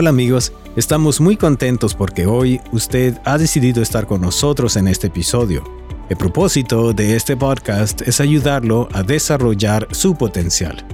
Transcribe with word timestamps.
Hola 0.00 0.10
amigos, 0.10 0.52
estamos 0.76 1.20
muy 1.20 1.36
contentos 1.36 1.96
porque 1.96 2.24
hoy 2.24 2.60
usted 2.70 3.18
ha 3.24 3.36
decidido 3.36 3.82
estar 3.82 4.06
con 4.06 4.20
nosotros 4.20 4.76
en 4.76 4.86
este 4.86 5.08
episodio. 5.08 5.64
El 6.08 6.16
propósito 6.16 6.92
de 6.92 7.16
este 7.16 7.36
podcast 7.36 8.02
es 8.02 8.20
ayudarlo 8.20 8.88
a 8.92 9.02
desarrollar 9.02 9.88
su 9.90 10.14
potencial. 10.14 10.86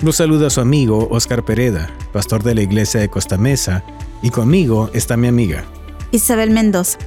Lo 0.00 0.10
saluda 0.10 0.50
su 0.50 0.60
amigo 0.60 1.06
Oscar 1.12 1.44
Pereda, 1.44 1.88
pastor 2.12 2.42
de 2.42 2.56
la 2.56 2.62
iglesia 2.62 2.98
de 2.98 3.08
Costa 3.08 3.38
Mesa, 3.38 3.84
y 4.22 4.30
conmigo 4.30 4.90
está 4.92 5.16
mi 5.16 5.28
amiga 5.28 5.64
Isabel 6.10 6.50
Mendoza. 6.50 6.98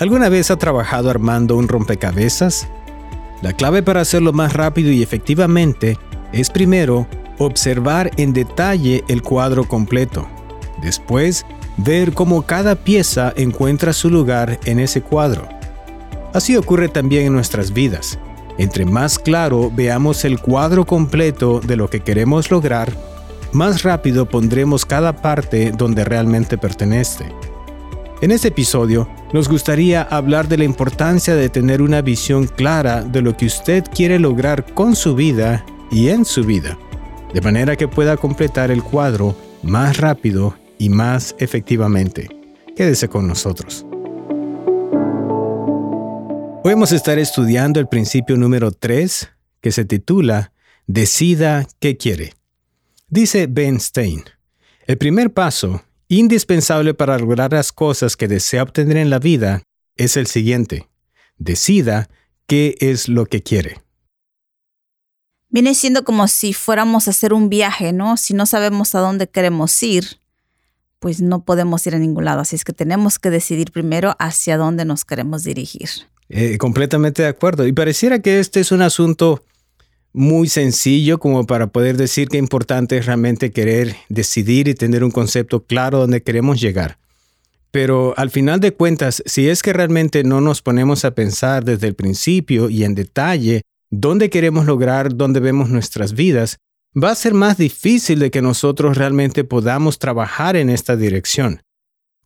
¿Alguna 0.00 0.28
vez 0.28 0.50
ha 0.50 0.58
trabajado 0.58 1.08
armando 1.08 1.56
un 1.56 1.66
rompecabezas? 1.66 2.68
La 3.40 3.54
clave 3.54 3.82
para 3.82 4.02
hacerlo 4.02 4.34
más 4.34 4.52
rápido 4.52 4.90
y 4.90 5.02
efectivamente 5.02 5.96
es 6.34 6.50
primero 6.50 7.08
observar 7.40 8.10
en 8.18 8.32
detalle 8.34 9.02
el 9.08 9.22
cuadro 9.22 9.64
completo. 9.66 10.28
Después, 10.82 11.46
ver 11.78 12.12
cómo 12.12 12.42
cada 12.42 12.74
pieza 12.76 13.32
encuentra 13.34 13.92
su 13.94 14.10
lugar 14.10 14.60
en 14.64 14.78
ese 14.78 15.00
cuadro. 15.00 15.48
Así 16.34 16.56
ocurre 16.56 16.88
también 16.88 17.26
en 17.26 17.32
nuestras 17.32 17.72
vidas. 17.72 18.18
Entre 18.58 18.84
más 18.84 19.18
claro 19.18 19.72
veamos 19.74 20.24
el 20.26 20.38
cuadro 20.38 20.84
completo 20.84 21.60
de 21.60 21.76
lo 21.76 21.88
que 21.88 22.00
queremos 22.00 22.50
lograr, 22.50 22.92
más 23.52 23.82
rápido 23.82 24.28
pondremos 24.28 24.84
cada 24.84 25.16
parte 25.16 25.72
donde 25.72 26.04
realmente 26.04 26.58
pertenece. 26.58 27.24
En 28.20 28.32
este 28.32 28.48
episodio, 28.48 29.08
nos 29.32 29.48
gustaría 29.48 30.02
hablar 30.02 30.46
de 30.46 30.58
la 30.58 30.64
importancia 30.64 31.34
de 31.34 31.48
tener 31.48 31.80
una 31.80 32.02
visión 32.02 32.46
clara 32.46 33.02
de 33.02 33.22
lo 33.22 33.34
que 33.34 33.46
usted 33.46 33.84
quiere 33.94 34.18
lograr 34.18 34.74
con 34.74 34.94
su 34.94 35.14
vida 35.14 35.64
y 35.90 36.08
en 36.08 36.26
su 36.26 36.44
vida 36.44 36.76
de 37.32 37.40
manera 37.40 37.76
que 37.76 37.88
pueda 37.88 38.16
completar 38.16 38.70
el 38.70 38.82
cuadro 38.82 39.36
más 39.62 39.98
rápido 39.98 40.56
y 40.78 40.88
más 40.88 41.34
efectivamente. 41.38 42.28
Quédese 42.76 43.08
con 43.08 43.26
nosotros. 43.26 43.86
Hoy 46.62 46.72
vamos 46.72 46.92
a 46.92 46.96
estar 46.96 47.18
estudiando 47.18 47.80
el 47.80 47.88
principio 47.88 48.36
número 48.36 48.70
3, 48.70 49.30
que 49.60 49.72
se 49.72 49.84
titula 49.84 50.52
Decida 50.86 51.66
qué 51.78 51.96
quiere. 51.96 52.34
Dice 53.08 53.46
Ben 53.48 53.80
Stein, 53.80 54.24
el 54.86 54.98
primer 54.98 55.32
paso, 55.32 55.82
indispensable 56.08 56.94
para 56.94 57.18
lograr 57.18 57.52
las 57.52 57.72
cosas 57.72 58.16
que 58.16 58.28
desea 58.28 58.62
obtener 58.62 58.96
en 58.96 59.10
la 59.10 59.18
vida, 59.18 59.62
es 59.96 60.16
el 60.16 60.26
siguiente. 60.26 60.88
Decida 61.38 62.08
qué 62.46 62.76
es 62.80 63.08
lo 63.08 63.26
que 63.26 63.42
quiere 63.42 63.78
viene 65.50 65.74
siendo 65.74 66.04
como 66.04 66.28
si 66.28 66.52
fuéramos 66.52 67.06
a 67.06 67.10
hacer 67.10 67.32
un 67.32 67.48
viaje, 67.48 67.92
¿no? 67.92 68.16
Si 68.16 68.34
no 68.34 68.46
sabemos 68.46 68.94
a 68.94 69.00
dónde 69.00 69.28
queremos 69.28 69.82
ir, 69.82 70.20
pues 70.98 71.20
no 71.20 71.44
podemos 71.44 71.86
ir 71.86 71.94
a 71.94 71.98
ningún 71.98 72.24
lado. 72.24 72.40
Así 72.40 72.56
es 72.56 72.64
que 72.64 72.72
tenemos 72.72 73.18
que 73.18 73.30
decidir 73.30 73.72
primero 73.72 74.14
hacia 74.18 74.56
dónde 74.56 74.84
nos 74.84 75.04
queremos 75.04 75.44
dirigir. 75.44 75.88
Eh, 76.28 76.58
completamente 76.58 77.22
de 77.22 77.28
acuerdo. 77.28 77.66
Y 77.66 77.72
pareciera 77.72 78.20
que 78.20 78.38
este 78.38 78.60
es 78.60 78.70
un 78.70 78.82
asunto 78.82 79.42
muy 80.12 80.48
sencillo 80.48 81.18
como 81.18 81.46
para 81.46 81.68
poder 81.68 81.96
decir 81.96 82.28
que 82.28 82.38
importante 82.38 82.98
es 82.98 83.06
realmente 83.06 83.50
querer 83.50 83.96
decidir 84.08 84.68
y 84.68 84.74
tener 84.74 85.04
un 85.04 85.10
concepto 85.10 85.64
claro 85.64 85.98
dónde 85.98 86.22
queremos 86.22 86.60
llegar. 86.60 86.98
Pero 87.70 88.14
al 88.16 88.30
final 88.30 88.58
de 88.58 88.72
cuentas, 88.72 89.22
si 89.26 89.48
es 89.48 89.62
que 89.62 89.72
realmente 89.72 90.24
no 90.24 90.40
nos 90.40 90.60
ponemos 90.62 91.04
a 91.04 91.12
pensar 91.12 91.64
desde 91.64 91.86
el 91.86 91.94
principio 91.94 92.68
y 92.68 92.82
en 92.82 92.96
detalle 92.96 93.62
dónde 93.90 94.30
queremos 94.30 94.66
lograr, 94.66 95.16
dónde 95.16 95.40
vemos 95.40 95.68
nuestras 95.68 96.14
vidas, 96.14 96.58
va 96.96 97.10
a 97.10 97.14
ser 97.14 97.34
más 97.34 97.56
difícil 97.56 98.18
de 98.18 98.30
que 98.30 98.42
nosotros 98.42 98.96
realmente 98.96 99.44
podamos 99.44 99.98
trabajar 99.98 100.56
en 100.56 100.70
esta 100.70 100.96
dirección. 100.96 101.62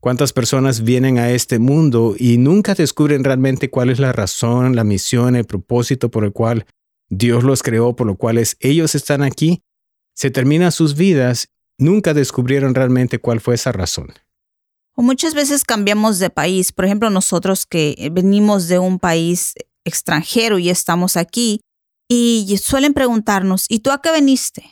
¿Cuántas 0.01 0.35
personas 0.35 0.85
vienen 0.85 1.19
a 1.19 1.31
este 1.31 1.59
mundo 1.59 2.15
y 2.19 2.37
nunca 2.37 2.75
descubren 2.75 3.25
realmente 3.25 3.71
cuál 3.71 3.89
es 3.89 3.99
la 3.99 4.13
razón, 4.13 4.77
la 4.77 4.85
misión, 4.85 5.35
el 5.35 5.47
propósito 5.47 6.11
por 6.11 6.25
el 6.25 6.33
cual 6.33 6.67
Dios 7.09 7.43
los 7.43 7.63
creó, 7.63 7.97
por 7.97 8.07
lo 8.07 8.17
cual 8.17 8.43
ellos 8.61 8.95
están 8.95 9.23
aquí? 9.23 9.63
Se 10.15 10.31
terminan 10.31 10.73
sus 10.73 10.95
vidas, 10.95 11.49
nunca 11.79 12.13
descubrieron 12.13 12.75
realmente 12.75 13.19
cuál 13.19 13.41
fue 13.41 13.55
esa 13.55 13.73
razón. 13.73 14.13
O 14.95 15.03
muchas 15.03 15.35
veces 15.35 15.65
cambiamos 15.65 16.19
de 16.19 16.31
país. 16.31 16.71
Por 16.71 16.85
ejemplo, 16.85 17.09
nosotros 17.09 17.67
que 17.67 18.11
venimos 18.13 18.69
de 18.69 18.79
un 18.79 18.99
país 18.99 19.55
extranjero 19.85 20.59
y 20.59 20.71
estamos 20.71 21.17
aquí 21.17 21.61
y 22.09 22.57
suelen 22.63 22.95
preguntarnos, 22.95 23.67
¿y 23.69 23.81
tú 23.81 23.91
a 23.91 24.01
qué 24.01 24.13
veniste? 24.13 24.65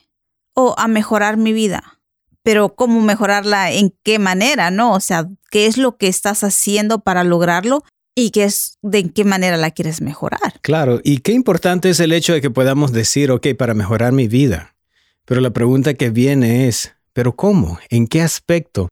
O 0.54 0.74
a 0.78 0.86
mejorar 0.86 1.36
mi 1.36 1.52
vida. 1.52 2.00
Pero 2.42 2.74
¿cómo 2.74 3.00
mejorarla? 3.00 3.72
¿En 3.72 3.94
qué 4.02 4.18
manera? 4.18 4.70
¿No? 4.70 4.92
O 4.92 5.00
sea, 5.00 5.28
¿qué 5.50 5.66
es 5.66 5.76
lo 5.76 5.96
que 5.96 6.08
estás 6.08 6.44
haciendo 6.44 7.00
para 7.00 7.24
lograrlo? 7.24 7.84
y 8.14 8.30
qué 8.30 8.44
es 8.44 8.78
de 8.82 9.10
qué 9.10 9.24
manera 9.24 9.56
la 9.56 9.70
quieres 9.70 10.00
mejorar. 10.00 10.60
Claro, 10.60 11.00
y 11.02 11.18
qué 11.18 11.32
importante 11.32 11.90
es 11.90 12.00
el 12.00 12.12
hecho 12.12 12.32
de 12.32 12.40
que 12.40 12.50
podamos 12.50 12.92
decir, 12.92 13.30
ok, 13.30 13.48
para 13.56 13.74
mejorar 13.74 14.12
mi 14.12 14.28
vida. 14.28 14.76
Pero 15.24 15.40
la 15.40 15.50
pregunta 15.50 15.94
que 15.94 16.10
viene 16.10 16.68
es, 16.68 16.94
¿pero 17.12 17.34
cómo? 17.36 17.78
¿En 17.88 18.06
qué 18.06 18.20
aspecto? 18.22 18.88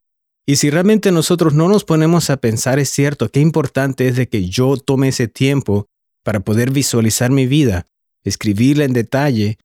Y 0.46 0.56
si 0.56 0.70
realmente 0.70 1.12
nosotros 1.12 1.54
no 1.54 1.68
nos 1.68 1.84
ponemos 1.84 2.30
a 2.30 2.38
pensar, 2.38 2.78
es 2.78 2.90
cierto, 2.90 3.28
qué 3.28 3.40
importante 3.40 4.08
es 4.08 4.16
de 4.16 4.28
que 4.28 4.48
yo 4.48 4.76
tome 4.76 5.08
ese 5.08 5.28
tiempo 5.28 5.86
para 6.30 6.38
poder 6.38 6.70
visualizar 6.70 7.32
mi 7.32 7.48
vida, 7.48 7.86
escribirla 8.22 8.84
en 8.84 8.92
detalle, 8.92 9.58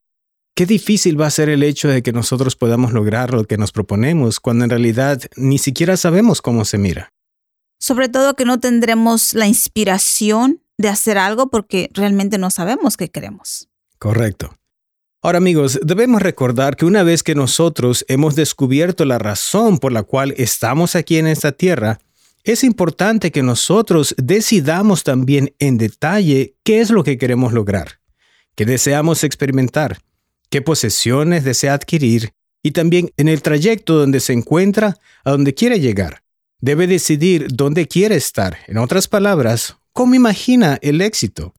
qué 0.56 0.66
difícil 0.66 1.20
va 1.20 1.28
a 1.28 1.30
ser 1.30 1.48
el 1.48 1.62
hecho 1.62 1.86
de 1.86 2.02
que 2.02 2.12
nosotros 2.12 2.56
podamos 2.56 2.92
lograr 2.92 3.32
lo 3.32 3.44
que 3.44 3.56
nos 3.56 3.70
proponemos 3.70 4.40
cuando 4.40 4.64
en 4.64 4.70
realidad 4.70 5.22
ni 5.36 5.58
siquiera 5.58 5.96
sabemos 5.96 6.42
cómo 6.42 6.64
se 6.64 6.76
mira. 6.78 7.12
Sobre 7.78 8.08
todo 8.08 8.34
que 8.34 8.44
no 8.44 8.58
tendremos 8.58 9.32
la 9.32 9.46
inspiración 9.46 10.60
de 10.76 10.88
hacer 10.88 11.18
algo 11.18 11.50
porque 11.50 11.88
realmente 11.94 12.36
no 12.36 12.50
sabemos 12.50 12.96
qué 12.96 13.10
queremos. 13.10 13.68
Correcto. 14.00 14.56
Ahora 15.22 15.38
amigos, 15.38 15.78
debemos 15.84 16.20
recordar 16.20 16.74
que 16.74 16.84
una 16.84 17.04
vez 17.04 17.22
que 17.22 17.36
nosotros 17.36 18.04
hemos 18.08 18.34
descubierto 18.34 19.04
la 19.04 19.20
razón 19.20 19.78
por 19.78 19.92
la 19.92 20.02
cual 20.02 20.34
estamos 20.36 20.96
aquí 20.96 21.18
en 21.18 21.28
esta 21.28 21.52
tierra, 21.52 22.00
es 22.46 22.62
importante 22.62 23.32
que 23.32 23.42
nosotros 23.42 24.14
decidamos 24.18 25.02
también 25.02 25.52
en 25.58 25.78
detalle 25.78 26.54
qué 26.62 26.80
es 26.80 26.90
lo 26.90 27.02
que 27.02 27.18
queremos 27.18 27.52
lograr, 27.52 27.98
qué 28.54 28.64
deseamos 28.64 29.24
experimentar, 29.24 29.98
qué 30.48 30.62
posesiones 30.62 31.42
desea 31.42 31.74
adquirir 31.74 32.34
y 32.62 32.70
también 32.70 33.10
en 33.16 33.26
el 33.26 33.42
trayecto 33.42 33.98
donde 33.98 34.20
se 34.20 34.32
encuentra 34.32 34.96
a 35.24 35.32
donde 35.32 35.54
quiere 35.54 35.80
llegar. 35.80 36.22
Debe 36.60 36.86
decidir 36.86 37.48
dónde 37.52 37.88
quiere 37.88 38.14
estar. 38.14 38.58
En 38.68 38.78
otras 38.78 39.08
palabras, 39.08 39.76
cómo 39.92 40.14
imagina 40.14 40.78
el 40.82 41.00
éxito. 41.00 41.52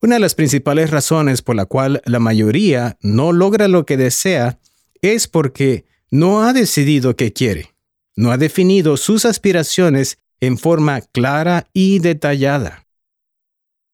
Una 0.00 0.14
de 0.14 0.20
las 0.20 0.34
principales 0.34 0.90
razones 0.90 1.42
por 1.42 1.54
la 1.54 1.66
cual 1.66 2.00
la 2.06 2.18
mayoría 2.18 2.96
no 3.02 3.32
logra 3.32 3.68
lo 3.68 3.84
que 3.84 3.98
desea 3.98 4.58
es 5.02 5.28
porque 5.28 5.84
no 6.10 6.44
ha 6.44 6.54
decidido 6.54 7.14
qué 7.14 7.34
quiere 7.34 7.73
no 8.16 8.30
ha 8.30 8.36
definido 8.36 8.96
sus 8.96 9.24
aspiraciones 9.24 10.18
en 10.40 10.58
forma 10.58 11.00
clara 11.00 11.68
y 11.72 11.98
detallada. 11.98 12.86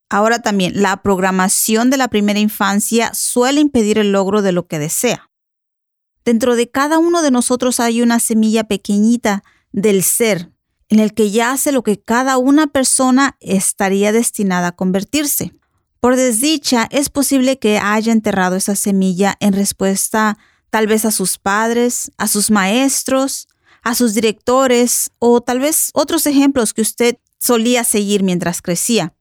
Ahora 0.09 0.41
también, 0.41 0.83
la 0.83 1.03
programación 1.03 1.89
de 1.91 1.97
la 1.97 2.09
primera 2.09 2.41
infancia 2.41 3.15
suele 3.15 3.61
impedir 3.61 3.99
el 3.99 4.11
logro 4.13 4.43
de 4.43 4.53
lo 4.53 4.67
que 4.67 4.79
desea. 4.81 5.31
Dentro 6.25 6.57
de 6.57 6.69
cada 6.69 6.99
uno 6.99 7.23
de 7.23 7.31
nosotros 7.31 7.81
hay 7.81 8.03
una 8.03 8.19
semilla 8.19 8.65
pequeñita 8.65 9.45
del 9.73 10.03
ser, 10.03 10.51
en 10.89 10.99
el 10.99 11.15
que 11.15 11.31
yace 11.31 11.71
lo 11.71 11.85
que 11.85 12.01
cada 12.01 12.37
una 12.39 12.67
persona 12.67 13.37
estaría 13.41 14.11
destinada 14.11 14.69
a 14.69 14.77
convertirse. 14.77 15.55
Por 16.01 16.17
desdicha, 16.17 16.89
es 16.91 17.09
posible 17.09 17.59
que 17.59 17.79
haya 17.79 18.13
enterrado 18.13 18.57
esa 18.57 18.75
semilla 18.75 19.37
en 19.39 19.53
respuesta 19.53 20.37
tal 20.71 20.87
vez 20.87 21.05
a 21.05 21.11
sus 21.11 21.39
padres, 21.39 22.11
a 22.17 22.27
sus 22.27 22.51
maestros, 22.51 23.49
a 23.83 23.95
sus 23.95 24.15
directores 24.15 25.11
o 25.19 25.41
tal 25.41 25.61
vez 25.61 25.91
otros 25.95 26.27
ejemplos 26.27 26.75
que 26.75 26.83
usted 26.83 27.17
solía 27.39 27.85
seguir 27.85 28.23
mientras 28.23 28.63
crecía. 28.63 29.15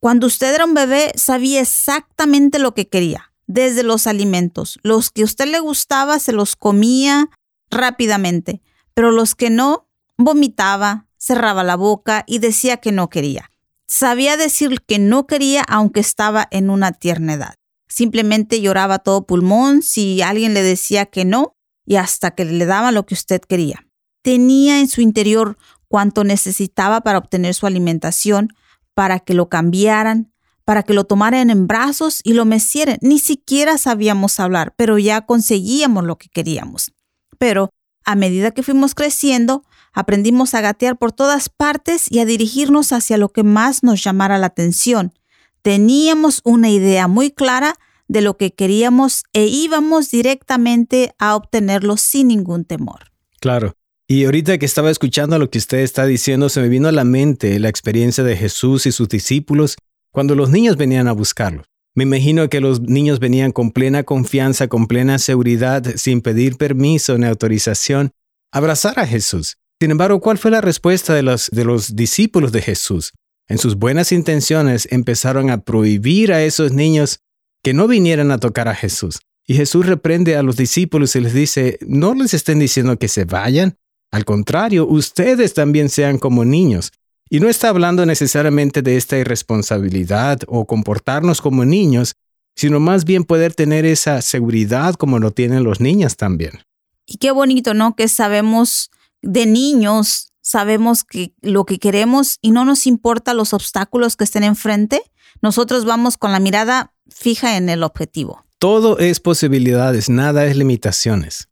Cuando 0.00 0.28
usted 0.28 0.54
era 0.54 0.64
un 0.64 0.74
bebé 0.74 1.12
sabía 1.16 1.60
exactamente 1.60 2.58
lo 2.58 2.72
que 2.72 2.88
quería, 2.88 3.32
desde 3.46 3.82
los 3.82 4.06
alimentos. 4.06 4.78
Los 4.82 5.10
que 5.10 5.22
a 5.22 5.24
usted 5.24 5.46
le 5.46 5.58
gustaba 5.58 6.20
se 6.20 6.32
los 6.32 6.54
comía 6.54 7.30
rápidamente, 7.70 8.62
pero 8.94 9.10
los 9.10 9.34
que 9.34 9.50
no, 9.50 9.88
vomitaba, 10.16 11.06
cerraba 11.18 11.64
la 11.64 11.76
boca 11.76 12.24
y 12.26 12.38
decía 12.38 12.76
que 12.76 12.92
no 12.92 13.10
quería. 13.10 13.50
Sabía 13.86 14.36
decir 14.36 14.82
que 14.82 14.98
no 14.98 15.26
quería 15.26 15.62
aunque 15.62 16.00
estaba 16.00 16.46
en 16.50 16.70
una 16.70 16.92
tierna 16.92 17.34
edad. 17.34 17.54
Simplemente 17.88 18.60
lloraba 18.60 18.98
todo 18.98 19.26
pulmón 19.26 19.82
si 19.82 20.22
alguien 20.22 20.54
le 20.54 20.62
decía 20.62 21.06
que 21.06 21.24
no 21.24 21.54
y 21.86 21.96
hasta 21.96 22.32
que 22.32 22.44
le 22.44 22.66
daba 22.66 22.92
lo 22.92 23.06
que 23.06 23.14
usted 23.14 23.40
quería 23.40 23.87
tenía 24.22 24.80
en 24.80 24.88
su 24.88 25.00
interior 25.00 25.56
cuanto 25.88 26.24
necesitaba 26.24 27.00
para 27.00 27.18
obtener 27.18 27.54
su 27.54 27.66
alimentación, 27.66 28.48
para 28.94 29.20
que 29.20 29.34
lo 29.34 29.48
cambiaran, 29.48 30.32
para 30.64 30.82
que 30.82 30.92
lo 30.92 31.04
tomaran 31.04 31.50
en 31.50 31.66
brazos 31.66 32.20
y 32.24 32.34
lo 32.34 32.44
mecieran. 32.44 32.98
Ni 33.00 33.18
siquiera 33.18 33.78
sabíamos 33.78 34.38
hablar, 34.38 34.74
pero 34.76 34.98
ya 34.98 35.22
conseguíamos 35.24 36.04
lo 36.04 36.18
que 36.18 36.28
queríamos. 36.28 36.92
Pero 37.38 37.70
A 38.08 38.14
medida 38.14 38.52
que 38.52 38.62
fuimos 38.62 38.94
creciendo, 38.94 39.64
aprendimos 39.92 40.54
a 40.54 40.62
gatear 40.62 40.96
por 40.96 41.12
todas 41.12 41.50
partes 41.50 42.10
y 42.10 42.20
a 42.20 42.24
dirigirnos 42.24 42.90
hacia 42.92 43.18
lo 43.18 43.28
que 43.28 43.42
más 43.42 43.82
nos 43.82 44.02
llamara 44.02 44.38
la 44.38 44.46
atención. 44.46 45.12
Teníamos 45.60 46.40
una 46.42 46.70
idea 46.70 47.06
muy 47.06 47.30
clara 47.30 47.74
de 48.06 48.22
lo 48.22 48.38
que 48.38 48.54
queríamos 48.54 49.24
e 49.34 49.44
íbamos 49.44 50.10
directamente 50.10 51.14
a 51.18 51.36
obtenerlo 51.36 51.98
sin 51.98 52.28
ningún 52.28 52.64
temor. 52.64 53.12
Claro. 53.40 53.74
Y 54.10 54.24
ahorita 54.24 54.56
que 54.56 54.64
estaba 54.64 54.90
escuchando 54.90 55.38
lo 55.38 55.50
que 55.50 55.58
usted 55.58 55.80
está 55.80 56.06
diciendo, 56.06 56.48
se 56.48 56.62
me 56.62 56.70
vino 56.70 56.88
a 56.88 56.92
la 56.92 57.04
mente 57.04 57.58
la 57.58 57.68
experiencia 57.68 58.24
de 58.24 58.38
Jesús 58.38 58.86
y 58.86 58.92
sus 58.92 59.06
discípulos 59.06 59.76
cuando 60.10 60.34
los 60.34 60.48
niños 60.48 60.78
venían 60.78 61.08
a 61.08 61.12
buscarlo. 61.12 61.64
Me 61.94 62.04
imagino 62.04 62.48
que 62.48 62.62
los 62.62 62.80
niños 62.80 63.20
venían 63.20 63.52
con 63.52 63.70
plena 63.70 64.04
confianza, 64.04 64.68
con 64.68 64.86
plena 64.86 65.18
seguridad, 65.18 65.84
sin 65.96 66.22
pedir 66.22 66.56
permiso 66.56 67.18
ni 67.18 67.26
autorización, 67.26 68.12
a 68.50 68.58
abrazar 68.58 68.98
a 68.98 69.06
Jesús. 69.06 69.58
Sin 69.78 69.90
embargo, 69.90 70.20
¿cuál 70.20 70.38
fue 70.38 70.50
la 70.50 70.62
respuesta 70.62 71.12
de 71.12 71.22
los, 71.22 71.50
de 71.50 71.66
los 71.66 71.94
discípulos 71.94 72.50
de 72.50 72.62
Jesús? 72.62 73.12
En 73.46 73.58
sus 73.58 73.76
buenas 73.76 74.10
intenciones 74.10 74.88
empezaron 74.90 75.50
a 75.50 75.60
prohibir 75.60 76.32
a 76.32 76.42
esos 76.42 76.72
niños 76.72 77.20
que 77.62 77.74
no 77.74 77.86
vinieran 77.86 78.30
a 78.30 78.38
tocar 78.38 78.68
a 78.68 78.74
Jesús. 78.74 79.20
Y 79.46 79.54
Jesús 79.54 79.84
reprende 79.84 80.36
a 80.36 80.42
los 80.42 80.56
discípulos 80.56 81.14
y 81.14 81.20
les 81.20 81.34
dice, 81.34 81.78
no 81.82 82.14
les 82.14 82.32
estén 82.32 82.58
diciendo 82.58 82.98
que 82.98 83.08
se 83.08 83.26
vayan, 83.26 83.76
al 84.10 84.24
contrario, 84.24 84.86
ustedes 84.86 85.54
también 85.54 85.88
sean 85.88 86.18
como 86.18 86.44
niños. 86.44 86.92
Y 87.30 87.40
no 87.40 87.48
está 87.48 87.68
hablando 87.68 88.06
necesariamente 88.06 88.80
de 88.80 88.96
esta 88.96 89.18
irresponsabilidad 89.18 90.40
o 90.46 90.66
comportarnos 90.66 91.42
como 91.42 91.64
niños, 91.64 92.14
sino 92.56 92.80
más 92.80 93.04
bien 93.04 93.24
poder 93.24 93.54
tener 93.54 93.84
esa 93.84 94.22
seguridad 94.22 94.94
como 94.94 95.18
lo 95.18 95.30
tienen 95.30 95.62
los 95.62 95.80
niños 95.80 96.16
también. 96.16 96.62
Y 97.06 97.18
qué 97.18 97.30
bonito, 97.30 97.74
¿no? 97.74 97.94
Que 97.96 98.08
sabemos 98.08 98.90
de 99.20 99.46
niños, 99.46 100.32
sabemos 100.40 101.04
que 101.04 101.34
lo 101.42 101.66
que 101.66 101.78
queremos 101.78 102.38
y 102.40 102.50
no 102.50 102.64
nos 102.64 102.86
importa 102.86 103.34
los 103.34 103.52
obstáculos 103.52 104.16
que 104.16 104.24
estén 104.24 104.44
enfrente. 104.44 105.02
Nosotros 105.42 105.84
vamos 105.84 106.16
con 106.16 106.32
la 106.32 106.40
mirada 106.40 106.94
fija 107.08 107.56
en 107.56 107.68
el 107.68 107.82
objetivo. 107.82 108.44
Todo 108.58 108.98
es 108.98 109.20
posibilidades, 109.20 110.08
nada 110.08 110.46
es 110.46 110.56
limitaciones. 110.56 111.48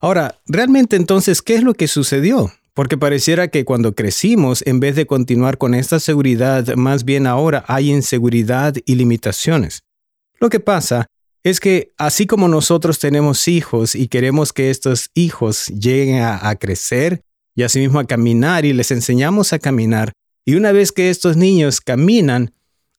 Ahora, 0.00 0.40
realmente 0.46 0.96
entonces, 0.96 1.42
¿qué 1.42 1.56
es 1.56 1.62
lo 1.62 1.74
que 1.74 1.88
sucedió? 1.88 2.52
Porque 2.72 2.96
pareciera 2.96 3.48
que 3.48 3.64
cuando 3.64 3.96
crecimos, 3.96 4.62
en 4.64 4.78
vez 4.78 4.94
de 4.94 5.06
continuar 5.06 5.58
con 5.58 5.74
esta 5.74 5.98
seguridad, 5.98 6.76
más 6.76 7.04
bien 7.04 7.26
ahora 7.26 7.64
hay 7.66 7.90
inseguridad 7.90 8.76
y 8.86 8.94
limitaciones. 8.94 9.82
Lo 10.38 10.50
que 10.50 10.60
pasa 10.60 11.06
es 11.42 11.58
que 11.58 11.92
así 11.98 12.26
como 12.26 12.46
nosotros 12.46 13.00
tenemos 13.00 13.48
hijos 13.48 13.96
y 13.96 14.06
queremos 14.06 14.52
que 14.52 14.70
estos 14.70 15.10
hijos 15.14 15.66
lleguen 15.66 16.22
a, 16.22 16.54
crecer 16.54 17.22
y 17.56 17.64
asimismo 17.64 17.98
a 17.98 18.06
caminar 18.06 18.64
y 18.64 18.72
les 18.72 18.92
enseñamos 18.92 19.52
a 19.52 19.58
caminar, 19.58 20.12
y 20.44 20.54
una 20.54 20.70
vez 20.70 20.92
que 20.92 21.10
estos 21.10 21.36
niños 21.36 21.80
caminan, 21.80 22.54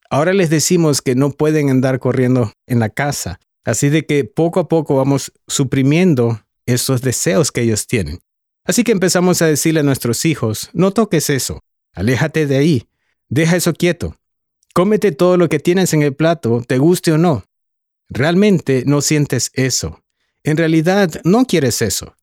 ahora 0.09 0.33
les 0.33 0.49
decimos 0.49 1.01
que 1.01 1.15
no 1.15 1.31
pueden 1.31 1.69
andar 1.69 1.99
corriendo 1.99 2.51
en 2.67 2.79
la 2.79 2.89
casa. 2.89 3.39
Así 3.63 3.87
de 3.87 4.05
que 4.05 4.25
poco 4.25 4.59
a 4.59 4.67
poco 4.67 4.97
vamos 4.97 5.31
suprimiendo 5.47 6.41
esos 6.74 7.01
deseos 7.01 7.51
que 7.51 7.62
ellos 7.62 7.88
tienen. 7.88 8.19
Así 8.63 8.83
que 8.83 8.92
empezamos 8.92 9.42
a 9.42 9.48
decirle 9.48 9.80
a 9.80 9.83
nuestros 9.83 10.25
hijos, 10.25 10.69
no 10.74 10.92
toques 10.92 11.30
eso, 11.30 11.63
aléjate 11.94 12.45
de 12.45 12.57
ahí, 12.57 12.88
deja 13.27 13.56
eso 13.56 13.74
quieto, 13.74 14.16
cómete 14.74 15.12
todo 15.12 15.38
lo 15.38 15.50
que 15.50 15.60
tienes 15.60 15.94
en 15.94 16.04
el 16.04 16.16
plato, 16.16 16.63
te 16.68 16.77
guste 16.77 17.12
o 17.12 17.18
no. 17.18 17.45
Realmente 18.10 18.83
no 18.86 19.01
sientes 19.01 19.51
eso. 19.54 20.01
En 20.44 20.57
realidad 20.57 21.21
no 21.24 21.45
quieres 21.45 21.81
eso. 21.81 22.16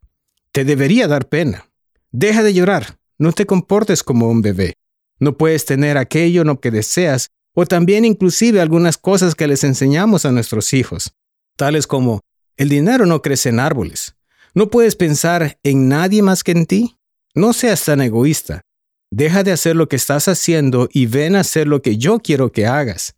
Te 0.52 0.64
debería 0.64 1.06
dar 1.06 1.28
pena. 1.28 1.68
Deja 2.10 2.42
de 2.42 2.54
llorar, 2.54 2.98
no 3.18 3.32
te 3.32 3.46
comportes 3.46 4.02
como 4.02 4.28
un 4.28 4.42
bebé. 4.42 4.74
No 5.18 5.36
puedes 5.36 5.64
tener 5.64 5.96
aquello 5.96 6.44
no 6.44 6.60
que 6.60 6.70
deseas, 6.70 7.30
o 7.54 7.66
también 7.66 8.04
inclusive 8.04 8.60
algunas 8.60 8.98
cosas 8.98 9.34
que 9.34 9.46
les 9.46 9.64
enseñamos 9.64 10.24
a 10.24 10.32
nuestros 10.32 10.72
hijos, 10.72 11.12
tales 11.56 11.86
como 11.86 12.20
el 12.56 12.68
dinero 12.68 13.06
no 13.06 13.22
crece 13.22 13.48
en 13.50 13.60
árboles, 13.60 14.15
¿No 14.56 14.70
puedes 14.70 14.96
pensar 14.96 15.58
en 15.64 15.86
nadie 15.86 16.22
más 16.22 16.42
que 16.42 16.52
en 16.52 16.64
ti? 16.64 16.96
No 17.34 17.52
seas 17.52 17.84
tan 17.84 18.00
egoísta. 18.00 18.62
Deja 19.10 19.42
de 19.42 19.52
hacer 19.52 19.76
lo 19.76 19.86
que 19.86 19.96
estás 19.96 20.28
haciendo 20.28 20.88
y 20.90 21.04
ven 21.04 21.36
a 21.36 21.40
hacer 21.40 21.66
lo 21.66 21.82
que 21.82 21.98
yo 21.98 22.20
quiero 22.20 22.50
que 22.50 22.66
hagas. 22.66 23.14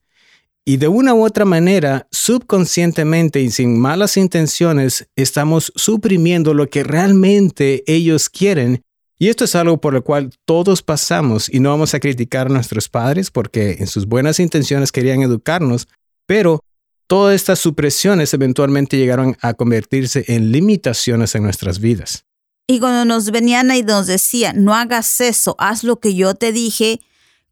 Y 0.64 0.79
de 0.79 0.88
una 0.88 1.14
u 1.14 1.25
otra 1.25 1.44
manera, 1.44 2.08
subconscientemente 2.11 3.40
y 3.40 3.52
sin 3.52 3.79
malas 3.79 4.17
intenciones, 4.17 5.06
estamos 5.14 5.73
suprimiendo 5.76 6.55
lo 6.55 6.69
que 6.69 6.82
realmente 6.82 7.84
ellos 7.87 8.29
quieren. 8.29 8.82
Y 9.17 9.29
esto 9.29 9.44
es 9.44 9.55
algo 9.55 9.81
por 9.81 9.94
lo 9.94 10.02
cual 10.02 10.31
todos 10.44 10.82
pasamos 10.82 11.49
y 11.49 11.61
no 11.61 11.70
vamos 11.70 11.94
a 11.94 12.00
criticar 12.00 12.49
a 12.49 12.50
nuestros 12.50 12.88
padres 12.88 13.31
porque 13.31 13.76
en 13.79 13.87
sus 13.87 14.06
buenas 14.06 14.41
intenciones 14.41 14.91
querían 14.91 15.23
educarnos, 15.23 15.87
pero 16.26 16.64
Todas 17.08 17.34
estas 17.34 17.58
supresiones 17.58 18.34
eventualmente 18.34 18.99
llegaron 18.99 19.34
a 19.40 19.55
convertirse 19.55 20.26
en 20.28 20.52
limitaciones 20.52 21.34
en 21.34 21.43
nuestras 21.43 21.81
vidas. 21.81 22.26
Y 22.66 22.81
cuando 22.81 23.06
nos 23.06 23.31
venían 23.31 23.75
y 23.75 23.81
nos 23.81 24.06
decían, 24.06 24.62
no 24.62 24.75
hagas 24.75 25.22
eso, 25.22 25.56
haz 25.58 25.84
lo 25.84 26.00
que 26.00 26.14
yo 26.14 26.34
te 26.34 26.52
dije, 26.52 27.00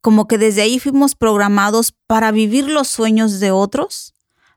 como 0.03 0.29
que 0.29 0.37
desde 0.37 0.61
ahí 0.61 0.79
fuimos 0.79 1.15
programados 1.15 1.95
para 2.07 2.33
vivir 2.33 2.69
los 2.69 2.89
sueños 2.89 3.41
de 3.41 3.51
otros, 3.51 4.13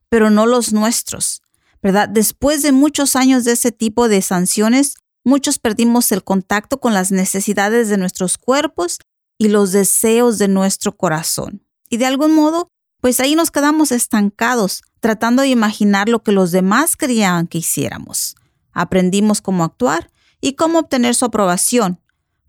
pero 0.10 0.30
no 0.30 0.46
los 0.46 0.74
nuestros, 0.74 1.44
¿verdad? 1.82 2.10
Después 2.10 2.62
de 2.62 2.74
muchos 2.74 3.16
años 3.16 3.46
de 3.46 3.54
ese 3.54 3.72
tipo 3.72 4.10
de 4.10 4.22
sanciones, 4.22 4.96
muchos 5.24 5.60
perdimos 5.60 6.12
el 6.12 6.26
contacto 6.26 6.82
con 6.82 6.94
las 6.94 7.14
necesidades 7.14 7.88
de 7.88 7.96
nuestros 7.96 8.38
cuerpos 8.38 9.00
y 9.38 9.48
los 9.48 9.72
deseos 9.72 10.40
de 10.40 10.50
nuestro 10.50 10.98
corazón. 10.98 11.64
Y 11.90 11.96
de 11.96 12.06
algún 12.06 12.36
modo 12.36 12.70
pues 13.02 13.20
ahí 13.20 13.36
nos 13.36 13.52
quedamos 13.52 13.92
estancados, 13.92 14.82
tratando 15.00 15.42
de 15.42 15.50
imaginar 15.50 16.10
lo 16.10 16.22
que 16.24 16.32
los 16.32 16.52
demás 16.52 16.96
querían 16.96 17.48
que 17.48 17.60
hiciéramos. 17.60 18.36
Aprendimos 18.72 19.42
cómo 19.42 19.64
actuar 19.64 20.12
y 20.42 20.54
cómo 20.54 20.80
obtener 20.80 21.16
su 21.16 21.26
aprobación. 21.26 22.00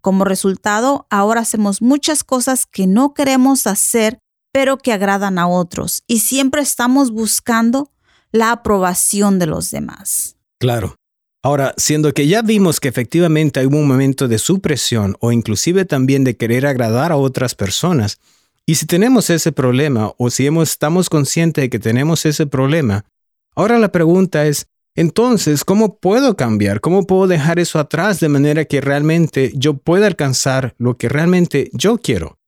Como 0.00 0.24
resultado, 0.24 1.06
ahora 1.10 1.42
hacemos 1.42 1.82
muchas 1.82 2.24
cosas 2.24 2.66
que 2.66 2.86
no 2.86 3.14
queremos 3.14 3.66
hacer, 3.66 4.18
pero 4.52 4.78
que 4.78 4.92
agradan 4.92 5.38
a 5.38 5.46
otros, 5.46 6.02
y 6.06 6.20
siempre 6.20 6.62
estamos 6.62 7.12
buscando 7.12 7.92
la 8.32 8.52
aprobación 8.52 9.38
de 9.38 9.46
los 9.46 9.70
demás. 9.70 10.36
Claro. 10.58 10.96
Ahora, 11.42 11.74
siendo 11.78 12.12
que 12.12 12.26
ya 12.26 12.42
vimos 12.42 12.80
que 12.80 12.88
efectivamente 12.88 13.60
hay 13.60 13.66
un 13.66 13.86
momento 13.86 14.28
de 14.28 14.38
supresión 14.38 15.16
o 15.20 15.32
inclusive 15.32 15.86
también 15.86 16.22
de 16.22 16.36
querer 16.36 16.66
agradar 16.66 17.12
a 17.12 17.16
otras 17.16 17.54
personas, 17.54 18.18
y 18.70 18.76
si 18.76 18.86
tenemos 18.86 19.30
ese 19.30 19.50
problema 19.50 20.12
o 20.16 20.30
si 20.30 20.46
estamos 20.46 21.10
conscientes 21.10 21.60
de 21.60 21.70
que 21.70 21.80
tenemos 21.80 22.24
ese 22.24 22.46
problema, 22.46 23.04
ahora 23.56 23.80
la 23.80 23.90
pregunta 23.90 24.46
es, 24.46 24.68
entonces, 24.94 25.64
¿cómo 25.64 25.98
puedo 25.98 26.36
cambiar? 26.36 26.80
¿Cómo 26.80 27.04
puedo 27.04 27.26
dejar 27.26 27.58
eso 27.58 27.80
atrás 27.80 28.20
de 28.20 28.28
manera 28.28 28.64
que 28.66 28.80
realmente 28.80 29.50
yo 29.56 29.74
pueda 29.74 30.06
alcanzar 30.06 30.76
lo 30.78 30.96
que 30.96 31.08
realmente 31.08 31.68
yo 31.72 31.98
quiero? 31.98 32.38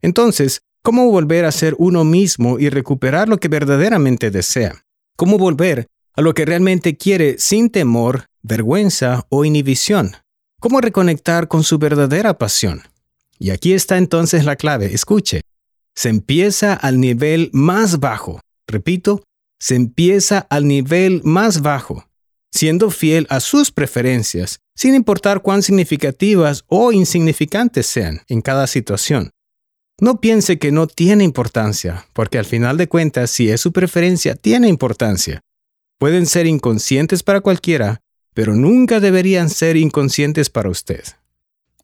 Entonces, 0.00 0.60
¿cómo 0.80 1.10
volver 1.10 1.44
a 1.44 1.50
ser 1.50 1.74
uno 1.78 2.04
mismo 2.04 2.60
y 2.60 2.68
recuperar 2.68 3.28
lo 3.28 3.38
que 3.38 3.48
verdaderamente 3.48 4.30
desea? 4.30 4.84
¿Cómo 5.16 5.38
volver 5.38 5.88
a 6.12 6.22
lo 6.22 6.34
que 6.34 6.44
realmente 6.44 6.96
quiere 6.96 7.34
sin 7.40 7.68
temor, 7.68 8.26
vergüenza 8.42 9.26
o 9.28 9.44
inhibición? 9.44 10.12
¿Cómo 10.60 10.80
reconectar 10.80 11.48
con 11.48 11.64
su 11.64 11.78
verdadera 11.78 12.38
pasión? 12.38 12.82
Y 13.40 13.50
aquí 13.50 13.72
está 13.72 13.98
entonces 13.98 14.44
la 14.44 14.54
clave. 14.54 14.94
Escuche 14.94 15.40
se 15.94 16.08
empieza 16.08 16.74
al 16.74 17.00
nivel 17.00 17.50
más 17.52 18.00
bajo. 18.00 18.40
Repito, 18.66 19.22
se 19.60 19.76
empieza 19.76 20.46
al 20.50 20.66
nivel 20.66 21.22
más 21.24 21.62
bajo, 21.62 22.06
siendo 22.52 22.90
fiel 22.90 23.26
a 23.30 23.40
sus 23.40 23.70
preferencias, 23.70 24.58
sin 24.76 24.94
importar 24.94 25.42
cuán 25.42 25.62
significativas 25.62 26.64
o 26.68 26.92
insignificantes 26.92 27.86
sean 27.86 28.22
en 28.28 28.42
cada 28.42 28.66
situación. 28.66 29.30
No 30.00 30.20
piense 30.20 30.58
que 30.58 30.72
no 30.72 30.88
tiene 30.88 31.22
importancia, 31.22 32.06
porque 32.12 32.38
al 32.38 32.44
final 32.44 32.76
de 32.76 32.88
cuentas, 32.88 33.30
si 33.30 33.48
es 33.48 33.60
su 33.60 33.72
preferencia, 33.72 34.34
tiene 34.34 34.68
importancia. 34.68 35.40
Pueden 35.98 36.26
ser 36.26 36.46
inconscientes 36.46 37.22
para 37.22 37.40
cualquiera, 37.40 38.00
pero 38.34 38.56
nunca 38.56 38.98
deberían 38.98 39.48
ser 39.48 39.76
inconscientes 39.76 40.50
para 40.50 40.68
usted. 40.68 41.04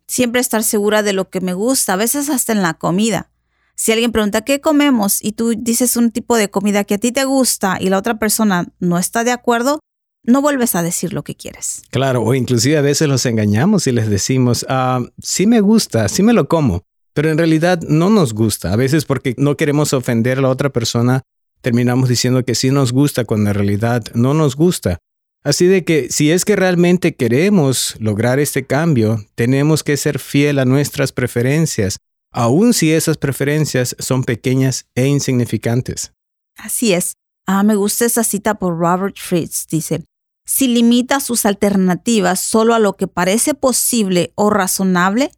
Siempre 0.08 0.40
estar 0.40 0.64
segura 0.64 1.04
de 1.04 1.12
lo 1.12 1.30
que 1.30 1.40
me 1.40 1.54
gusta, 1.54 1.92
a 1.92 1.96
veces 1.96 2.28
hasta 2.28 2.52
en 2.52 2.62
la 2.62 2.74
comida. 2.74 3.29
Si 3.80 3.92
alguien 3.92 4.12
pregunta 4.12 4.42
qué 4.42 4.60
comemos 4.60 5.25
y 5.25 5.32
tú 5.32 5.54
dices 5.56 5.96
un 5.96 6.10
tipo 6.10 6.37
de 6.37 6.50
comida 6.50 6.84
que 6.84 6.96
a 6.96 6.99
ti 6.99 7.12
te 7.12 7.25
gusta 7.25 7.78
y 7.80 7.88
la 7.88 7.96
otra 7.96 8.18
persona 8.18 8.66
no 8.78 8.99
está 8.99 9.25
de 9.25 9.30
acuerdo, 9.30 9.80
no 10.22 10.42
vuelves 10.42 10.75
a 10.75 10.82
decir 10.82 11.14
lo 11.14 11.25
que 11.25 11.34
quieres. 11.34 11.84
Claro, 11.88 12.22
o 12.22 12.34
inclusive 12.34 12.76
a 12.76 12.82
veces 12.82 13.08
los 13.08 13.25
engañamos 13.25 13.87
y 13.87 13.92
les 13.92 14.10
decimos, 14.10 14.66
ah, 14.68 15.00
sí 15.22 15.46
me 15.46 15.62
gusta, 15.62 16.10
sí 16.10 16.22
me 16.22 16.34
lo 16.34 16.46
como, 16.46 16.82
pero 17.14 17.30
en 17.30 17.38
realidad 17.38 17.80
no 17.88 18.10
nos 18.10 18.34
gusta. 18.34 18.70
A 18.70 18.76
veces 18.76 19.06
porque 19.06 19.34
no 19.38 19.56
queremos 19.56 19.94
ofender 19.94 20.37
a 20.37 20.42
la 20.42 20.50
otra 20.50 20.68
persona, 20.68 21.22
terminamos 21.62 22.10
diciendo 22.10 22.44
que 22.44 22.54
sí 22.54 22.70
nos 22.70 22.92
gusta 22.92 23.25
cuando 23.25 23.49
en 23.49 23.54
realidad 23.54 24.04
no 24.12 24.34
nos 24.34 24.56
gusta. 24.56 24.99
Así 25.42 25.64
de 25.64 25.84
que 25.84 26.10
si 26.10 26.32
es 26.32 26.44
que 26.44 26.54
realmente 26.54 27.14
queremos 27.14 27.96
lograr 27.99 28.40
este 28.40 28.66
cambio, 28.66 29.25
tenemos 29.37 29.82
que 29.82 29.96
ser 29.96 30.18
fiel 30.18 30.58
a 30.58 30.66
nuestras 30.66 31.12
preferencias, 31.12 31.96
aun 32.32 32.72
si 32.75 32.92
esas 32.92 33.16
preferencias 33.16 33.96
son 33.99 34.25
pequeñas 34.25 34.87
e 34.94 35.06
insignificantes. 35.06 36.12
Así 36.56 36.92
es. 36.92 37.14
Ah, 37.46 37.62
me 37.62 37.75
gusta 37.75 38.04
esa 38.04 38.22
cita 38.22 38.54
por 38.54 38.78
Robert 38.78 39.16
Fritz. 39.18 39.66
Dice, 39.66 40.04
si 40.44 40.68
limita 40.68 41.20
sus 41.20 41.46
alternativas 41.46 42.40
solo 42.40 42.75
a 42.75 42.78
lo 42.78 42.96
que 42.96 43.06
parece 43.08 43.54
posible 43.54 44.32
o 44.34 44.50
razonable, 44.50 45.32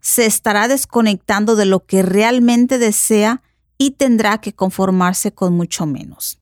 se 0.00 0.26
estará 0.26 0.68
desconectando 0.68 1.56
de 1.56 1.66
lo 1.66 1.84
que 1.84 2.02
realmente 2.02 2.78
desea 2.78 3.42
y 3.76 3.92
tendrá 3.92 4.40
que 4.40 4.54
conformarse 4.54 5.32
con 5.32 5.54
mucho 5.54 5.86
menos. 5.86 6.38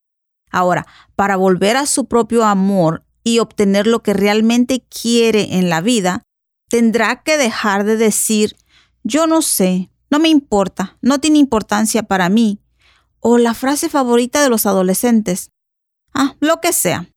Ahora, 0.50 0.86
para 1.16 1.36
volver 1.36 1.76
a 1.76 1.86
su 1.86 2.06
propio 2.06 2.44
amor 2.44 3.04
y 3.24 3.40
obtener 3.40 3.86
lo 3.86 4.02
que 4.02 4.12
realmente 4.12 4.84
quiere 4.88 5.56
en 5.58 5.68
la 5.68 5.80
vida, 5.80 6.22
tendrá 6.68 7.22
que 7.22 7.36
dejar 7.36 7.84
de 7.84 7.96
decir, 7.96 8.56
yo 9.02 9.26
no 9.26 9.42
sé, 9.42 9.90
no 10.16 10.22
me 10.22 10.28
importa, 10.30 10.96
no 11.02 11.20
tiene 11.20 11.36
importancia 11.36 12.02
para 12.04 12.30
mí, 12.30 12.58
o 13.20 13.36
la 13.36 13.52
frase 13.52 13.90
favorita 13.90 14.42
de 14.42 14.48
los 14.48 14.64
adolescentes, 14.64 15.50
ah, 16.14 16.36
lo 16.40 16.62
que 16.62 16.72
sea. 16.72 17.10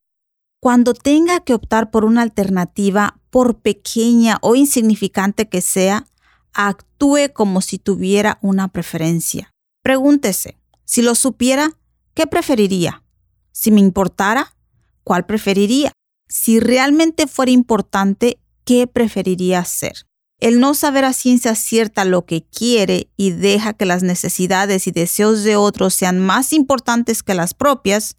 Cuando 0.60 0.94
tenga 0.94 1.39
que 1.39 1.53
optar 1.53 1.91
por 1.91 2.03
una 2.03 2.24
alternativa, 2.24 3.22
por 3.29 3.62
pequeña 3.62 4.38
o 4.41 4.56
insignificante 4.56 5.48
que 5.48 5.62
sea, 5.62 6.08
actúe 6.51 7.32
como 7.34 7.62
si 7.62 7.79
tuviera 7.79 8.38
una 8.41 8.68
preferencia. 8.68 9.53
Pregúntese, 9.82 10.60
si 10.84 11.01
lo 11.01 11.15
supiera, 11.15 11.77
¿qué 12.15 12.27
preferiría? 12.27 13.06
Si 13.53 13.72
me 13.72 13.79
importara, 13.79 14.58
¿cuál 15.06 15.25
preferiría? 15.25 15.94
Si 16.27 16.60
realmente 16.60 17.27
fuera 17.27 17.51
importante, 17.51 18.41
¿qué 18.65 18.88
preferiría 18.88 19.60
hacer? 19.60 20.09
El 20.39 20.62
no 20.62 20.74
saber 20.74 21.03
a 21.03 21.13
ciencia 21.13 21.53
cierta 21.55 22.05
lo 22.05 22.25
que 22.25 22.43
quiere 22.43 23.10
y 23.17 23.31
deja 23.31 23.74
que 23.74 23.86
las 23.86 24.03
necesidades 24.03 24.88
y 24.88 24.91
deseos 24.91 25.43
de 25.43 25.58
otros 25.58 25.93
sean 25.93 26.19
más 26.19 26.53
importantes 26.53 27.24
que 27.24 27.34
las 27.34 27.53
propias 27.53 28.15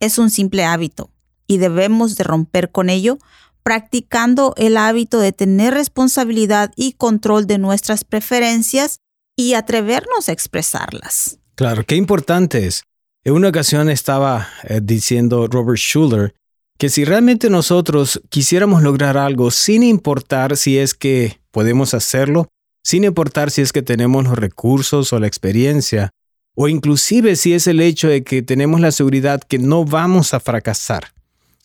es 0.00 0.16
un 0.18 0.30
simple 0.30 0.64
hábito 0.64 1.10
y 1.46 1.58
debemos 1.58 2.16
de 2.16 2.24
romper 2.24 2.70
con 2.70 2.88
ello 2.88 3.18
practicando 3.62 4.54
el 4.56 4.78
hábito 4.78 5.18
de 5.18 5.32
tener 5.32 5.74
responsabilidad 5.74 6.72
y 6.76 6.92
control 6.92 7.46
de 7.46 7.58
nuestras 7.58 8.04
preferencias 8.04 9.00
y 9.36 9.52
atrevernos 9.52 10.28
a 10.28 10.32
expresarlas. 10.32 11.38
Claro, 11.56 11.84
qué 11.84 11.96
importante 11.96 12.66
es. 12.66 12.84
En 13.22 13.34
una 13.34 13.48
ocasión 13.48 13.90
estaba 13.90 14.48
eh, 14.64 14.80
diciendo 14.82 15.46
Robert 15.46 15.78
Schuller 15.78 16.34
que 16.78 16.88
si 16.88 17.04
realmente 17.04 17.50
nosotros 17.50 18.22
quisiéramos 18.30 18.82
lograr 18.82 19.18
algo 19.18 19.50
sin 19.50 19.82
importar 19.82 20.56
si 20.56 20.78
es 20.78 20.94
que 20.94 21.39
podemos 21.50 21.94
hacerlo, 21.94 22.48
sin 22.82 23.04
importar 23.04 23.50
si 23.50 23.62
es 23.62 23.72
que 23.72 23.82
tenemos 23.82 24.24
los 24.24 24.38
recursos 24.38 25.12
o 25.12 25.18
la 25.18 25.26
experiencia, 25.26 26.10
o 26.54 26.68
inclusive 26.68 27.36
si 27.36 27.52
es 27.54 27.66
el 27.66 27.80
hecho 27.80 28.08
de 28.08 28.22
que 28.24 28.42
tenemos 28.42 28.80
la 28.80 28.92
seguridad 28.92 29.40
que 29.42 29.58
no 29.58 29.84
vamos 29.84 30.34
a 30.34 30.40
fracasar. 30.40 31.12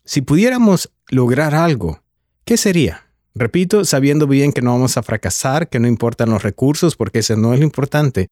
Si 0.04 0.22
pudiéramos 0.22 0.92
lograr 1.10 1.56
algo, 1.56 2.02
¿qué 2.46 2.58
sería? 2.58 3.08
Repito, 3.34 3.84
sabiendo 3.84 4.28
bien 4.28 4.54
que 4.54 4.62
no 4.62 4.72
vamos 4.72 4.98
a 4.98 5.04
fracasar, 5.04 5.68
que 5.68 5.80
no 5.80 5.88
importan 5.88 6.30
los 6.30 6.44
recursos, 6.44 6.96
porque 6.96 7.20
ese 7.20 7.36
no 7.36 7.54
es 7.54 7.60
lo 7.60 7.66
importante, 7.66 8.28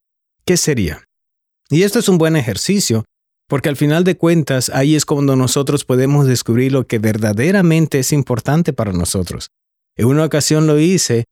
¿qué 0.45 0.55
sería? 0.55 1.03
Y 1.69 1.83
esto 1.83 2.00
es 2.00 2.07
un 2.07 2.17
buen 2.17 2.36
ejercicio, 2.36 3.03
porque 3.48 3.69
al 3.69 3.75
final 3.75 4.03
de 4.03 4.17
cuentas 4.17 4.69
ahí 4.69 4.95
es 4.95 5.05
cuando 5.05 5.36
nosotros 5.36 5.83
podemos 5.83 6.27
descubrir 6.27 6.72
lo 6.72 6.88
que 6.88 7.00
verdaderamente 7.00 8.00
es 8.00 8.13
importante 8.13 8.72
para 8.72 8.93
nosotros. 8.93 9.50
En 9.95 10.07
una 10.07 10.25
ocasión 10.25 10.67
lo 10.67 10.79
hice 10.79 11.25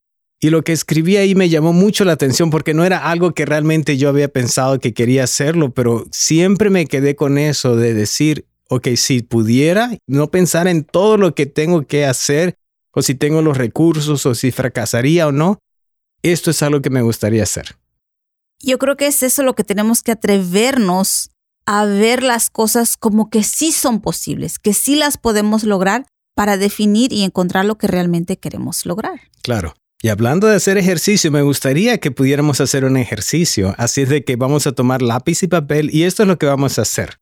y 0.43 0.49
lo 0.49 0.63
que 0.63 0.71
escribí 0.71 1.17
ahí 1.17 1.35
me 1.35 1.49
llamó 1.49 1.71
mucho 1.71 2.03
la 2.03 2.13
atención 2.13 2.49
porque 2.49 2.73
no 2.73 2.83
era 2.83 3.09
algo 3.11 3.33
que 3.33 3.45
realmente 3.45 3.97
yo 3.97 4.09
había 4.09 4.27
pensado 4.27 4.79
que 4.79 4.91
quería 4.91 5.23
hacerlo, 5.23 5.71
pero 5.71 6.07
siempre 6.11 6.71
me 6.71 6.87
quedé 6.87 7.15
con 7.15 7.37
eso 7.37 7.75
de 7.75 7.93
decir, 7.93 8.47
ok, 8.67 8.87
si 8.95 9.21
pudiera 9.21 9.91
no 10.07 10.31
pensar 10.31 10.67
en 10.67 10.83
todo 10.83 11.17
lo 11.17 11.35
que 11.35 11.45
tengo 11.45 11.83
que 11.85 12.07
hacer 12.07 12.55
o 12.91 13.03
si 13.03 13.13
tengo 13.13 13.43
los 13.43 13.55
recursos 13.55 14.25
o 14.25 14.33
si 14.33 14.51
fracasaría 14.51 15.27
o 15.27 15.31
no, 15.31 15.59
esto 16.23 16.49
es 16.49 16.63
algo 16.63 16.81
que 16.81 16.89
me 16.89 17.03
gustaría 17.03 17.43
hacer. 17.43 17.75
Yo 18.59 18.79
creo 18.79 18.97
que 18.97 19.05
es 19.05 19.21
eso 19.21 19.43
lo 19.43 19.53
que 19.53 19.63
tenemos 19.63 20.01
que 20.01 20.11
atrevernos 20.11 21.29
a 21.67 21.85
ver 21.85 22.23
las 22.23 22.49
cosas 22.49 22.97
como 22.97 23.29
que 23.29 23.43
sí 23.43 23.71
son 23.71 24.01
posibles, 24.01 24.57
que 24.57 24.73
sí 24.73 24.95
las 24.95 25.17
podemos 25.17 25.63
lograr 25.63 26.07
para 26.33 26.57
definir 26.57 27.13
y 27.13 27.21
encontrar 27.21 27.65
lo 27.65 27.77
que 27.77 27.85
realmente 27.85 28.37
queremos 28.37 28.87
lograr. 28.87 29.21
Claro. 29.43 29.75
Y 30.03 30.09
hablando 30.09 30.47
de 30.47 30.55
hacer 30.55 30.79
ejercicio, 30.79 31.31
me 31.31 31.43
gustaría 31.43 31.99
que 31.99 32.09
pudiéramos 32.09 32.59
hacer 32.59 32.85
un 32.85 32.97
ejercicio. 32.97 33.75
Así 33.77 34.01
es 34.01 34.09
de 34.09 34.23
que 34.23 34.35
vamos 34.35 34.65
a 34.65 34.71
tomar 34.71 35.03
lápiz 35.03 35.43
y 35.43 35.47
papel 35.47 35.93
y 35.93 36.03
esto 36.03 36.23
es 36.23 36.27
lo 36.27 36.39
que 36.39 36.47
vamos 36.47 36.79
a 36.79 36.81
hacer. 36.81 37.19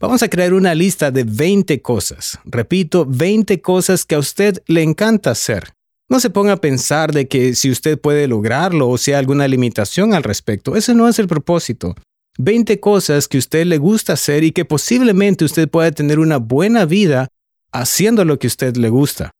Vamos 0.00 0.22
a 0.22 0.28
crear 0.28 0.54
una 0.54 0.74
lista 0.76 1.10
de 1.10 1.24
20 1.24 1.82
cosas. 1.82 2.38
Repito, 2.44 3.04
20 3.08 3.60
cosas 3.60 4.04
que 4.04 4.14
a 4.14 4.20
usted 4.20 4.62
le 4.66 4.82
encanta 4.82 5.32
hacer. 5.32 5.74
No 6.08 6.20
se 6.20 6.30
ponga 6.30 6.52
a 6.52 6.60
pensar 6.60 7.12
de 7.12 7.26
que 7.26 7.56
si 7.56 7.70
usted 7.70 7.98
puede 7.98 8.28
lograrlo 8.28 8.88
o 8.90 8.98
si 8.98 9.12
hay 9.12 9.18
alguna 9.18 9.48
limitación 9.48 10.14
al 10.14 10.22
respecto. 10.22 10.76
Ese 10.76 10.94
no 10.94 11.08
es 11.08 11.18
el 11.18 11.26
propósito. 11.26 11.96
20 12.38 12.78
cosas 12.78 13.26
que 13.26 13.38
a 13.38 13.40
usted 13.40 13.66
le 13.66 13.78
gusta 13.78 14.12
hacer 14.12 14.44
y 14.44 14.52
que 14.52 14.64
posiblemente 14.64 15.44
usted 15.44 15.68
pueda 15.68 15.90
tener 15.90 16.20
una 16.20 16.36
buena 16.36 16.84
vida 16.84 17.28
haciendo 17.72 18.24
lo 18.24 18.38
que 18.38 18.46
a 18.46 18.48
usted 18.48 18.76
le 18.76 18.88
gusta. 18.88 19.30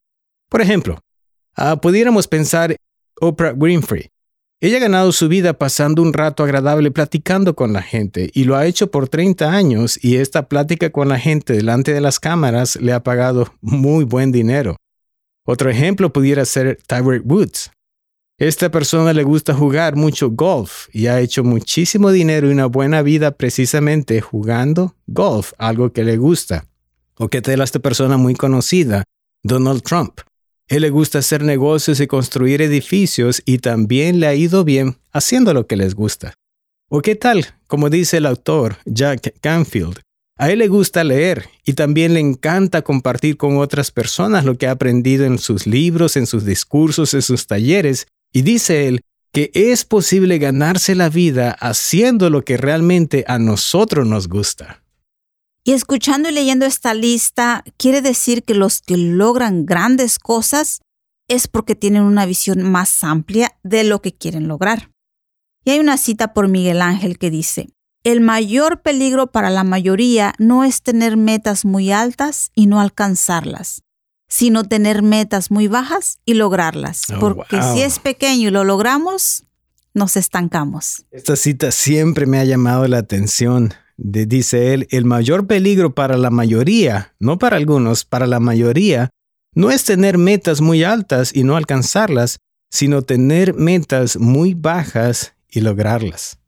Por 0.49 0.61
ejemplo, 0.61 0.99
ah, 1.55 1.79
pudiéramos 1.81 2.27
pensar 2.27 2.75
Oprah 3.19 3.53
Winfrey. 3.53 4.09
Ella 4.61 4.77
ha 4.77 4.81
ganado 4.81 5.11
su 5.11 5.27
vida 5.27 5.53
pasando 5.53 6.01
un 6.01 6.13
rato 6.13 6.43
agradable 6.43 6.89
platicando 6.89 7.55
con 7.55 7.73
la 7.73 7.81
gente 7.81 8.31
y 8.33 8.45
lo 8.45 8.55
ha 8.55 8.65
hecho 8.65 8.89
por 8.89 9.09
30 9.09 9.51
años 9.51 9.99
y 10.01 10.15
esta 10.15 10.47
plática 10.47 10.89
con 10.89 11.09
la 11.09 11.19
gente 11.19 11.53
delante 11.53 11.93
de 11.93 12.01
las 12.01 12.19
cámaras 12.19 12.77
le 12.77 12.93
ha 12.93 13.03
pagado 13.03 13.53
muy 13.61 14.05
buen 14.05 14.31
dinero. 14.31 14.77
Otro 15.45 15.69
ejemplo 15.69 16.11
pudiera 16.11 16.45
ser 16.45 16.79
Tiger 16.87 17.21
Woods. 17.23 17.71
Esta 18.37 18.69
persona 18.71 19.13
le 19.13 19.23
gusta 19.23 19.53
jugar 19.53 19.95
mucho 19.95 20.31
golf 20.31 20.87
y 20.91 21.07
ha 21.07 21.19
hecho 21.19 21.43
muchísimo 21.43 22.11
dinero 22.11 22.47
y 22.49 22.51
una 22.51 22.65
buena 22.65 23.01
vida 23.01 23.31
precisamente 23.31 24.19
jugando 24.19 24.95
golf, 25.05 25.53
algo 25.57 25.93
que 25.93 26.03
le 26.03 26.17
gusta. 26.17 26.65
O 27.17 27.29
que 27.29 27.41
tal 27.41 27.61
esta 27.61 27.79
persona 27.79 28.17
muy 28.17 28.35
conocida, 28.35 29.03
Donald 29.43 29.83
Trump. 29.83 30.19
Él 30.67 30.81
le 30.81 30.89
gusta 30.89 31.19
hacer 31.19 31.43
negocios 31.43 31.99
y 31.99 32.07
construir 32.07 32.61
edificios 32.61 33.41
y 33.45 33.59
también 33.59 34.19
le 34.19 34.27
ha 34.27 34.33
ido 34.33 34.63
bien 34.63 34.97
haciendo 35.11 35.53
lo 35.53 35.67
que 35.67 35.75
les 35.75 35.93
gusta. 35.93 36.33
¿O 36.89 37.01
qué 37.01 37.15
tal? 37.15 37.45
Como 37.67 37.89
dice 37.89 38.17
el 38.17 38.25
autor 38.25 38.77
Jack 38.85 39.35
Canfield, 39.41 39.99
a 40.37 40.51
él 40.51 40.59
le 40.59 40.67
gusta 40.67 41.03
leer 41.03 41.49
y 41.65 41.73
también 41.73 42.13
le 42.13 42.19
encanta 42.19 42.81
compartir 42.81 43.37
con 43.37 43.57
otras 43.57 43.91
personas 43.91 44.43
lo 44.43 44.57
que 44.57 44.67
ha 44.67 44.71
aprendido 44.71 45.25
en 45.25 45.37
sus 45.37 45.67
libros, 45.67 46.17
en 46.17 46.25
sus 46.25 46.45
discursos, 46.45 47.13
en 47.13 47.21
sus 47.21 47.47
talleres 47.47 48.07
y 48.33 48.41
dice 48.41 48.87
él 48.87 49.01
que 49.31 49.51
es 49.53 49.85
posible 49.85 50.39
ganarse 50.39 50.95
la 50.95 51.09
vida 51.09 51.51
haciendo 51.51 52.29
lo 52.29 52.43
que 52.43 52.57
realmente 52.57 53.23
a 53.27 53.37
nosotros 53.37 54.07
nos 54.07 54.29
gusta. 54.29 54.84
Y 55.67 55.73
escuchando 55.73 56.29
y 56.29 56.31
leyendo 56.31 56.67
esta 56.67 56.93
lista, 56.93 57.63
quiere 57.77 58.03
decir 58.03 58.43
que 58.43 58.53
los 58.53 58.81
que 58.81 58.97
logran 58.97 59.65
grandes 59.65 60.19
cosas 60.19 60.81
es 61.27 61.47
porque 61.47 61.73
tienen 61.73 62.03
una 62.03 62.27
visión 62.27 62.61
más 62.61 63.03
amplia 63.03 63.51
de 63.63 63.83
lo 63.83 63.99
que 63.99 64.13
quieren 64.13 64.47
lograr. 64.47 64.91
Y 65.63 65.71
hay 65.71 65.79
una 65.79 65.97
cita 65.97 66.33
por 66.33 66.47
Miguel 66.49 66.83
Ángel 66.83 67.17
que 67.17 67.31
dice, 67.31 67.69
el 68.03 68.21
mayor 68.21 68.83
peligro 68.83 69.31
para 69.31 69.49
la 69.49 69.63
mayoría 69.63 70.35
no 70.37 70.63
es 70.63 70.83
tener 70.83 71.17
metas 71.17 71.65
muy 71.65 71.91
altas 71.91 72.51
y 72.53 72.67
no 72.67 72.79
alcanzarlas, 72.79 73.81
sino 74.29 74.65
tener 74.65 75.01
metas 75.01 75.49
muy 75.49 75.67
bajas 75.67 76.19
y 76.25 76.35
lograrlas. 76.35 77.09
Oh, 77.09 77.19
porque 77.19 77.59
si 77.73 77.81
es 77.81 77.97
pequeño 77.97 78.49
y 78.49 78.51
lo 78.51 78.63
logramos, 78.63 79.45
nos 79.95 80.15
estancamos. 80.15 81.07
Esta 81.09 81.35
cita 81.35 81.71
siempre 81.71 82.27
me 82.27 82.37
ha 82.37 82.43
llamado 82.43 82.87
la 82.87 82.99
atención. 82.99 83.73
Dice 83.97 84.73
él, 84.73 84.87
el 84.91 85.05
mayor 85.05 85.47
peligro 85.47 85.93
para 85.93 86.17
la 86.17 86.29
mayoría, 86.29 87.13
no 87.19 87.37
para 87.37 87.57
algunos, 87.57 88.05
para 88.05 88.27
la 88.27 88.39
mayoría, 88.39 89.09
no 89.53 89.71
es 89.71 89.85
tener 89.85 90.17
metas 90.17 90.61
muy 90.61 90.83
altas 90.83 91.33
y 91.33 91.43
no 91.43 91.55
alcanzarlas, 91.55 92.37
sino 92.69 93.01
tener 93.03 93.53
metas 93.53 94.17
muy 94.17 94.53
bajas 94.53 95.33
y 95.49 95.61
lograrlas. 95.61 96.39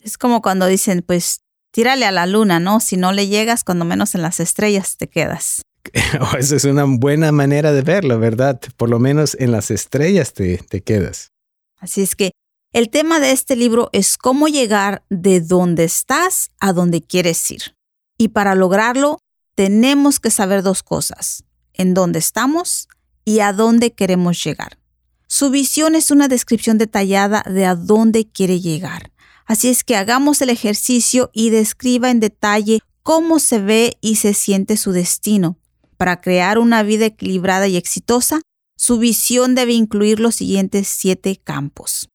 Es 0.00 0.18
como 0.18 0.42
cuando 0.42 0.66
dicen, 0.66 1.04
pues 1.06 1.42
tírale 1.70 2.04
a 2.04 2.12
la 2.12 2.26
luna, 2.26 2.58
¿no? 2.58 2.80
Si 2.80 2.96
no 2.96 3.12
le 3.12 3.28
llegas, 3.28 3.62
cuando 3.62 3.84
menos 3.84 4.14
en 4.14 4.22
las 4.22 4.40
estrellas 4.40 4.96
te 4.96 5.08
quedas. 5.08 5.62
Oh, 6.20 6.36
esa 6.36 6.56
es 6.56 6.64
una 6.64 6.84
buena 6.84 7.32
manera 7.32 7.72
de 7.72 7.82
verlo, 7.82 8.18
¿verdad? 8.18 8.60
Por 8.76 8.90
lo 8.90 8.98
menos 8.98 9.36
en 9.38 9.52
las 9.52 9.70
estrellas 9.70 10.34
te, 10.34 10.58
te 10.58 10.82
quedas. 10.82 11.32
Así 11.78 12.02
es 12.02 12.14
que 12.14 12.32
el 12.72 12.90
tema 12.90 13.18
de 13.18 13.32
este 13.32 13.56
libro 13.56 13.88
es 13.92 14.18
cómo 14.18 14.48
llegar 14.48 15.02
de 15.08 15.40
donde 15.40 15.84
estás 15.84 16.50
a 16.60 16.72
donde 16.72 17.02
quieres 17.02 17.50
ir. 17.50 17.74
Y 18.18 18.28
para 18.28 18.54
lograrlo, 18.54 19.18
tenemos 19.54 20.20
que 20.20 20.30
saber 20.30 20.62
dos 20.62 20.82
cosas. 20.82 21.44
en 21.74 21.94
dónde 21.94 22.18
estamos 22.18 22.88
y 23.24 23.38
a 23.38 23.52
dónde 23.52 23.92
queremos 23.92 24.42
llegar. 24.42 24.80
Su 25.28 25.50
visión 25.50 25.94
es 25.94 26.10
una 26.10 26.26
descripción 26.26 26.76
detallada 26.76 27.44
de 27.46 27.66
a 27.66 27.76
dónde 27.76 28.26
quiere 28.28 28.60
llegar. 28.60 29.12
Así 29.46 29.68
es 29.68 29.84
que 29.84 29.94
hagamos 29.94 30.42
el 30.42 30.50
ejercicio 30.50 31.30
y 31.32 31.50
describa 31.50 32.10
en 32.10 32.18
detalle 32.18 32.80
cómo 33.04 33.38
se 33.38 33.60
ve 33.60 33.96
y 34.00 34.16
se 34.16 34.34
siente 34.34 34.76
su 34.76 34.90
destino. 34.90 35.56
Para 35.96 36.20
crear 36.20 36.58
una 36.58 36.82
vida 36.82 37.06
equilibrada 37.06 37.68
y 37.68 37.76
exitosa, 37.76 38.40
su 38.76 38.98
visión 38.98 39.54
debe 39.54 39.72
incluir 39.72 40.18
los 40.18 40.34
siguientes 40.34 40.88
siete 40.88 41.36
campos. 41.36 42.08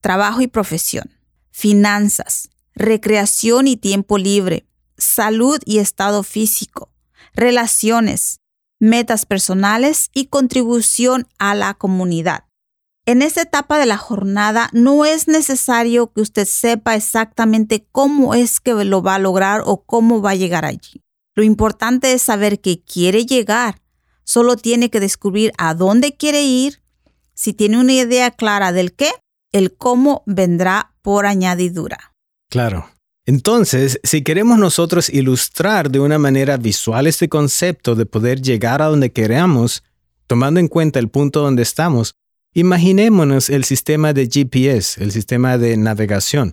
Trabajo 0.00 0.40
y 0.40 0.46
profesión, 0.46 1.10
finanzas, 1.50 2.50
recreación 2.74 3.66
y 3.66 3.76
tiempo 3.76 4.18
libre, 4.18 4.66
salud 4.96 5.58
y 5.64 5.78
estado 5.78 6.22
físico, 6.22 6.90
relaciones, 7.34 8.40
metas 8.78 9.26
personales 9.26 10.10
y 10.14 10.26
contribución 10.26 11.26
a 11.38 11.54
la 11.54 11.74
comunidad. 11.74 12.44
En 13.04 13.22
esta 13.22 13.42
etapa 13.42 13.78
de 13.78 13.86
la 13.86 13.96
jornada 13.96 14.68
no 14.72 15.04
es 15.04 15.28
necesario 15.28 16.12
que 16.12 16.20
usted 16.20 16.46
sepa 16.46 16.94
exactamente 16.94 17.86
cómo 17.92 18.34
es 18.34 18.60
que 18.60 18.72
lo 18.84 19.02
va 19.02 19.14
a 19.14 19.20
lograr 19.20 19.62
o 19.64 19.84
cómo 19.84 20.20
va 20.20 20.30
a 20.30 20.36
llegar 20.36 20.64
allí. 20.64 21.02
Lo 21.34 21.42
importante 21.42 22.12
es 22.12 22.22
saber 22.22 22.60
que 22.60 22.82
quiere 22.82 23.24
llegar 23.24 23.80
Solo 24.26 24.56
tiene 24.56 24.90
que 24.90 24.98
descubrir 24.98 25.52
a 25.56 25.74
dónde 25.74 26.16
quiere 26.16 26.42
ir. 26.42 26.82
Si 27.34 27.52
tiene 27.52 27.78
una 27.78 27.92
idea 27.92 28.32
clara 28.32 28.72
del 28.72 28.92
qué, 28.92 29.12
el 29.56 29.72
cómo 29.74 30.22
vendrá 30.26 30.92
por 31.00 31.24
añadidura. 31.24 32.12
Claro. 32.50 32.90
Entonces, 33.24 33.98
si 34.04 34.22
queremos 34.22 34.58
nosotros 34.58 35.08
ilustrar 35.08 35.90
de 35.90 35.98
una 35.98 36.18
manera 36.18 36.58
visual 36.58 37.06
este 37.06 37.28
concepto 37.28 37.94
de 37.94 38.06
poder 38.06 38.42
llegar 38.42 38.82
a 38.82 38.86
donde 38.86 39.10
queramos, 39.10 39.82
tomando 40.26 40.60
en 40.60 40.68
cuenta 40.68 40.98
el 40.98 41.08
punto 41.08 41.40
donde 41.40 41.62
estamos, 41.62 42.14
imaginémonos 42.52 43.48
el 43.48 43.64
sistema 43.64 44.12
de 44.12 44.28
GPS, 44.28 45.02
el 45.02 45.10
sistema 45.10 45.56
de 45.56 45.76
navegación. 45.76 46.52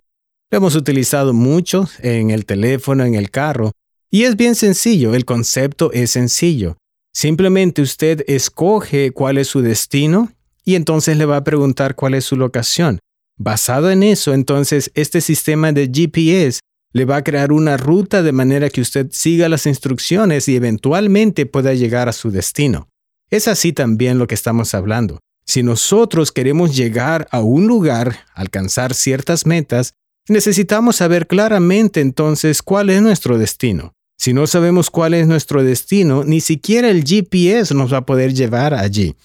Lo 0.50 0.58
hemos 0.58 0.76
utilizado 0.76 1.34
mucho 1.34 1.90
en 2.00 2.32
el 2.32 2.46
teléfono, 2.46 3.04
en 3.04 3.16
el 3.16 3.30
carro, 3.30 3.72
y 4.10 4.24
es 4.24 4.38
bien 4.38 4.56
sencillo, 4.56 5.14
el 5.14 5.26
concepto 5.26 5.92
es 5.92 6.12
sencillo. 6.12 6.78
Simplemente 7.12 7.82
usted 7.82 8.24
escoge 8.28 9.12
cuál 9.12 9.38
es 9.38 9.48
su 9.50 9.62
destino 9.62 10.32
y 10.63 10.75
entonces 10.75 11.17
le 11.17 11.25
va 11.25 11.38
a 11.38 11.43
preguntar 11.43 11.96
cuál 11.96 12.13
es 12.13 12.25
su 12.25 12.36
locación. 12.36 13.00
Basado 13.38 13.89
en 13.89 14.03
eso, 14.03 14.34
entonces 14.34 14.91
este 14.93 15.22
sistema 15.22 15.72
de 15.72 15.89
GPS 15.93 16.60
le 16.93 17.05
va 17.05 17.17
a 17.17 17.24
crear 17.24 17.51
una 17.51 17.75
ruta 17.77 18.22
de 18.22 18.32
manera 18.32 18.70
que 18.70 18.82
usted 18.82 19.08
siga 19.12 19.50
las 19.50 19.65
instrucciones 19.65 20.48
y 20.48 20.55
eventualmente 20.55 21.46
pueda 21.46 21.74
llegar 21.74 22.08
a 22.08 22.13
su 22.13 22.29
destino. 22.29 22.88
Es 23.29 23.48
así 23.48 23.74
también 23.74 24.20
lo 24.20 24.27
que 24.27 24.36
estamos 24.36 24.75
hablando. 24.75 25.20
Si 25.46 25.63
nosotros 25.63 26.32
queremos 26.32 26.75
llegar 26.75 27.27
a 27.32 27.41
un 27.41 27.67
lugar, 27.67 28.20
alcanzar 28.36 28.93
ciertas 28.93 29.46
metas, 29.46 29.93
necesitamos 30.29 30.98
saber 30.98 31.27
claramente 31.27 32.00
entonces 32.00 32.62
cuál 32.62 32.89
es 32.91 33.01
nuestro 33.01 33.38
destino. 33.38 33.93
Si 34.17 34.34
no 34.34 34.48
sabemos 34.48 34.89
cuál 34.89 35.15
es 35.15 35.27
nuestro 35.27 35.63
destino, 35.63 36.24
ni 36.24 36.39
siquiera 36.39 36.89
el 36.89 37.03
GPS 37.03 37.74
nos 37.74 37.91
va 37.91 37.98
a 37.98 38.05
poder 38.05 38.34
llevar 38.34 38.74
allí. 38.74 39.15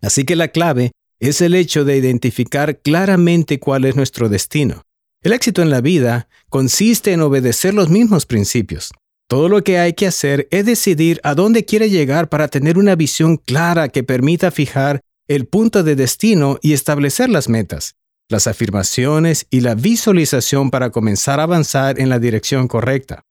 Así 0.00 0.24
que 0.24 0.36
la 0.36 0.48
clave 0.48 0.92
es 1.20 1.40
el 1.40 1.54
hecho 1.54 1.84
de 1.84 1.96
identificar 1.96 2.78
claramente 2.80 3.58
cuál 3.58 3.84
es 3.84 3.96
nuestro 3.96 4.28
destino. 4.28 4.82
El 5.22 5.32
éxito 5.32 5.62
en 5.62 5.70
la 5.70 5.80
vida 5.80 6.28
consiste 6.48 7.12
en 7.12 7.22
obedecer 7.22 7.74
los 7.74 7.88
mismos 7.88 8.24
principios. 8.24 8.92
Todo 9.28 9.48
lo 9.48 9.62
que 9.62 9.78
hay 9.78 9.92
que 9.92 10.06
hacer 10.06 10.48
es 10.50 10.64
decidir 10.64 11.20
a 11.22 11.34
dónde 11.34 11.64
quiere 11.64 11.90
llegar 11.90 12.28
para 12.28 12.48
tener 12.48 12.78
una 12.78 12.94
visión 12.94 13.36
clara 13.36 13.88
que 13.88 14.02
permita 14.02 14.50
fijar 14.50 15.00
el 15.26 15.46
punto 15.46 15.82
de 15.82 15.96
destino 15.96 16.58
y 16.62 16.72
establecer 16.72 17.28
las 17.28 17.48
metas, 17.48 17.96
las 18.28 18.46
afirmaciones 18.46 19.46
y 19.50 19.60
la 19.60 19.74
visualización 19.74 20.70
para 20.70 20.90
comenzar 20.90 21.40
a 21.40 21.42
avanzar 21.42 22.00
en 22.00 22.08
la 22.08 22.18
dirección 22.18 22.68
correcta. 22.68 23.24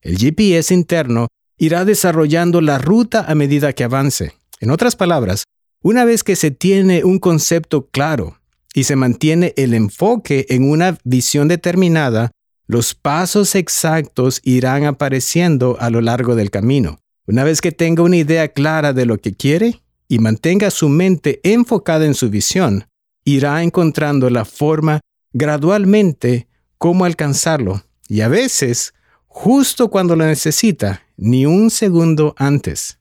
El 0.00 0.18
GPS 0.18 0.74
interno 0.74 1.28
irá 1.56 1.84
desarrollando 1.84 2.60
la 2.60 2.78
ruta 2.78 3.24
a 3.28 3.34
medida 3.34 3.72
que 3.72 3.84
avance. 3.84 4.32
En 4.60 4.70
otras 4.70 4.96
palabras, 4.96 5.44
una 5.84 6.06
vez 6.06 6.24
que 6.24 6.34
se 6.34 6.50
tiene 6.50 7.04
un 7.04 7.18
concepto 7.18 7.88
claro 7.88 8.38
y 8.72 8.84
se 8.84 8.96
mantiene 8.96 9.52
el 9.58 9.74
enfoque 9.74 10.46
en 10.48 10.70
una 10.70 10.96
visión 11.04 11.46
determinada, 11.46 12.30
los 12.66 12.94
pasos 12.94 13.54
exactos 13.54 14.40
irán 14.44 14.86
apareciendo 14.86 15.76
a 15.78 15.90
lo 15.90 16.00
largo 16.00 16.36
del 16.36 16.50
camino. 16.50 17.00
Una 17.26 17.44
vez 17.44 17.60
que 17.60 17.70
tenga 17.70 18.02
una 18.02 18.16
idea 18.16 18.48
clara 18.48 18.94
de 18.94 19.04
lo 19.04 19.18
que 19.18 19.34
quiere 19.34 19.82
y 20.08 20.20
mantenga 20.20 20.70
su 20.70 20.88
mente 20.88 21.40
enfocada 21.42 22.06
en 22.06 22.14
su 22.14 22.30
visión, 22.30 22.86
irá 23.26 23.62
encontrando 23.62 24.30
la 24.30 24.46
forma 24.46 25.00
gradualmente 25.34 26.48
cómo 26.78 27.04
alcanzarlo 27.04 27.82
y 28.08 28.22
a 28.22 28.28
veces 28.28 28.94
justo 29.26 29.90
cuando 29.90 30.16
lo 30.16 30.24
necesita, 30.24 31.02
ni 31.18 31.44
un 31.44 31.68
segundo 31.68 32.34
antes. 32.38 32.98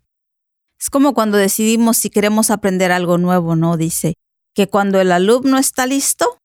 Es 0.83 0.89
como 0.89 1.13
cuando 1.13 1.37
decidimos 1.37 1.95
si 1.95 2.09
queremos 2.09 2.49
aprender 2.49 2.91
algo 2.91 3.17
nuevo, 3.17 3.55
¿no? 3.55 3.77
Dice 3.77 4.15
que 4.53 4.67
cuando 4.67 4.99
el 4.99 5.13
alumno 5.13 5.57
está 5.57 5.85
listo, 5.85 6.39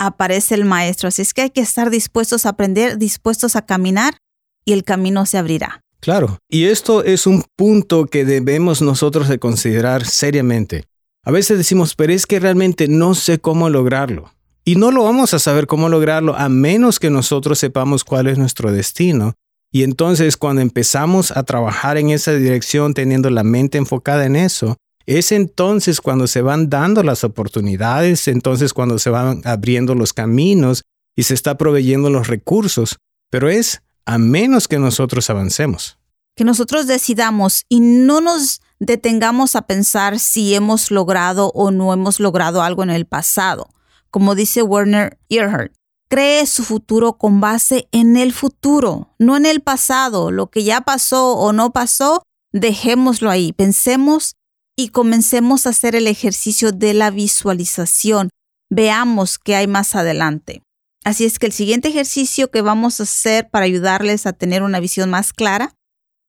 aparece 0.00 0.56
el 0.56 0.64
maestro. 0.64 1.06
Así 1.06 1.22
es 1.22 1.32
que 1.32 1.42
hay 1.42 1.50
que 1.50 1.60
estar 1.60 1.90
dispuestos 1.90 2.44
a 2.44 2.48
aprender, 2.48 2.98
dispuestos 2.98 3.54
a 3.54 3.64
caminar 3.64 4.16
y 4.64 4.72
el 4.72 4.82
camino 4.82 5.26
se 5.26 5.38
abrirá. 5.38 5.80
Claro, 6.00 6.38
y 6.48 6.64
esto 6.64 7.04
es 7.04 7.28
un 7.28 7.44
punto 7.54 8.06
que 8.06 8.24
debemos 8.24 8.82
nosotros 8.82 9.28
de 9.28 9.38
considerar 9.38 10.04
seriamente. 10.04 10.86
A 11.22 11.30
veces 11.30 11.56
decimos, 11.56 11.94
pero 11.94 12.12
es 12.12 12.26
que 12.26 12.40
realmente 12.40 12.88
no 12.88 13.14
sé 13.14 13.38
cómo 13.38 13.70
lograrlo. 13.70 14.32
Y 14.64 14.74
no 14.74 14.90
lo 14.90 15.04
vamos 15.04 15.34
a 15.34 15.38
saber 15.38 15.68
cómo 15.68 15.88
lograrlo 15.88 16.34
a 16.34 16.48
menos 16.48 16.98
que 16.98 17.10
nosotros 17.10 17.60
sepamos 17.60 18.02
cuál 18.02 18.26
es 18.26 18.38
nuestro 18.38 18.72
destino. 18.72 19.34
Y 19.74 19.82
entonces 19.82 20.36
cuando 20.36 20.62
empezamos 20.62 21.32
a 21.32 21.42
trabajar 21.42 21.98
en 21.98 22.10
esa 22.10 22.32
dirección 22.32 22.94
teniendo 22.94 23.28
la 23.28 23.42
mente 23.42 23.76
enfocada 23.76 24.24
en 24.24 24.36
eso, 24.36 24.76
es 25.04 25.32
entonces 25.32 26.00
cuando 26.00 26.28
se 26.28 26.42
van 26.42 26.70
dando 26.70 27.02
las 27.02 27.24
oportunidades, 27.24 28.28
entonces 28.28 28.72
cuando 28.72 29.00
se 29.00 29.10
van 29.10 29.42
abriendo 29.44 29.96
los 29.96 30.12
caminos 30.12 30.82
y 31.16 31.24
se 31.24 31.34
está 31.34 31.58
proveyendo 31.58 32.08
los 32.08 32.28
recursos. 32.28 32.98
Pero 33.30 33.48
es 33.48 33.82
a 34.06 34.16
menos 34.18 34.68
que 34.68 34.78
nosotros 34.78 35.28
avancemos. 35.28 35.98
Que 36.36 36.44
nosotros 36.44 36.86
decidamos 36.86 37.64
y 37.68 37.80
no 37.80 38.20
nos 38.20 38.60
detengamos 38.78 39.56
a 39.56 39.62
pensar 39.62 40.20
si 40.20 40.54
hemos 40.54 40.92
logrado 40.92 41.50
o 41.50 41.72
no 41.72 41.92
hemos 41.92 42.20
logrado 42.20 42.62
algo 42.62 42.84
en 42.84 42.90
el 42.90 43.06
pasado 43.06 43.74
como 44.14 44.36
dice 44.36 44.62
Werner 44.62 45.18
Earhart. 45.28 45.72
Cree 46.08 46.46
su 46.46 46.64
futuro 46.64 47.14
con 47.14 47.40
base 47.40 47.88
en 47.92 48.16
el 48.16 48.32
futuro, 48.32 49.14
no 49.18 49.36
en 49.36 49.46
el 49.46 49.60
pasado. 49.60 50.30
Lo 50.30 50.50
que 50.50 50.64
ya 50.64 50.82
pasó 50.82 51.32
o 51.36 51.52
no 51.52 51.72
pasó, 51.72 52.22
dejémoslo 52.52 53.30
ahí. 53.30 53.52
Pensemos 53.52 54.34
y 54.76 54.88
comencemos 54.88 55.66
a 55.66 55.70
hacer 55.70 55.96
el 55.96 56.06
ejercicio 56.06 56.72
de 56.72 56.94
la 56.94 57.10
visualización. 57.10 58.30
Veamos 58.70 59.38
qué 59.38 59.56
hay 59.56 59.66
más 59.66 59.94
adelante. 59.94 60.62
Así 61.04 61.24
es 61.24 61.38
que 61.38 61.46
el 61.46 61.52
siguiente 61.52 61.88
ejercicio 61.88 62.50
que 62.50 62.62
vamos 62.62 63.00
a 63.00 63.02
hacer 63.02 63.50
para 63.50 63.66
ayudarles 63.66 64.26
a 64.26 64.32
tener 64.32 64.62
una 64.62 64.80
visión 64.80 65.10
más 65.10 65.32
clara 65.32 65.74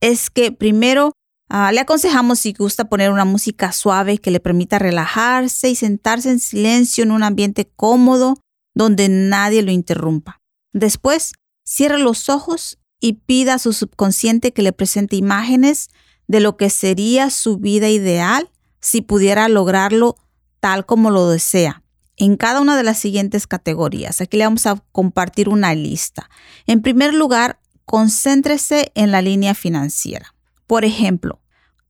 es 0.00 0.30
que 0.30 0.52
primero 0.52 1.12
Ah, 1.48 1.70
le 1.70 1.80
aconsejamos 1.80 2.40
si 2.40 2.52
gusta 2.52 2.86
poner 2.86 3.12
una 3.12 3.24
música 3.24 3.70
suave 3.70 4.18
que 4.18 4.32
le 4.32 4.40
permita 4.40 4.80
relajarse 4.80 5.70
y 5.70 5.76
sentarse 5.76 6.30
en 6.30 6.40
silencio 6.40 7.04
en 7.04 7.12
un 7.12 7.22
ambiente 7.22 7.68
cómodo 7.76 8.40
donde 8.76 9.08
nadie 9.08 9.62
lo 9.62 9.72
interrumpa. 9.72 10.42
Después, 10.74 11.32
cierre 11.64 11.98
los 11.98 12.28
ojos 12.28 12.78
y 13.00 13.14
pida 13.14 13.54
a 13.54 13.58
su 13.58 13.72
subconsciente 13.72 14.52
que 14.52 14.60
le 14.60 14.74
presente 14.74 15.16
imágenes 15.16 15.88
de 16.28 16.40
lo 16.40 16.58
que 16.58 16.68
sería 16.68 17.30
su 17.30 17.56
vida 17.56 17.88
ideal 17.88 18.50
si 18.78 19.00
pudiera 19.00 19.48
lograrlo 19.48 20.16
tal 20.60 20.84
como 20.84 21.10
lo 21.10 21.30
desea. 21.30 21.82
En 22.18 22.36
cada 22.36 22.60
una 22.60 22.76
de 22.76 22.82
las 22.82 22.98
siguientes 22.98 23.46
categorías, 23.46 24.20
aquí 24.20 24.36
le 24.36 24.44
vamos 24.44 24.66
a 24.66 24.76
compartir 24.92 25.48
una 25.48 25.74
lista. 25.74 26.28
En 26.66 26.82
primer 26.82 27.14
lugar, 27.14 27.58
concéntrese 27.86 28.92
en 28.94 29.10
la 29.10 29.22
línea 29.22 29.54
financiera. 29.54 30.34
Por 30.66 30.84
ejemplo, 30.84 31.40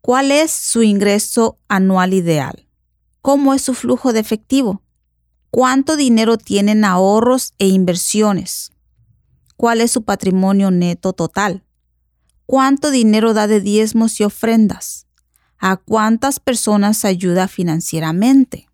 ¿cuál 0.00 0.30
es 0.30 0.52
su 0.52 0.84
ingreso 0.84 1.58
anual 1.66 2.14
ideal? 2.14 2.68
¿Cómo 3.22 3.54
es 3.54 3.62
su 3.62 3.74
flujo 3.74 4.12
de 4.12 4.20
efectivo? 4.20 4.82
¿Cuánto 5.50 5.96
dinero 5.96 6.36
tienen 6.36 6.84
ahorros 6.84 7.54
e 7.58 7.68
inversiones? 7.68 8.72
¿Cuál 9.56 9.80
es 9.80 9.90
su 9.90 10.02
patrimonio 10.02 10.70
neto 10.70 11.12
total? 11.12 11.64
¿Cuánto 12.44 12.90
dinero 12.90 13.34
da 13.34 13.46
de 13.46 13.60
diezmos 13.60 14.20
y 14.20 14.24
ofrendas? 14.24 15.06
¿A 15.58 15.76
cuántas 15.76 16.38
personas 16.38 17.04
ayuda 17.04 17.48
financieramente? 17.48 18.68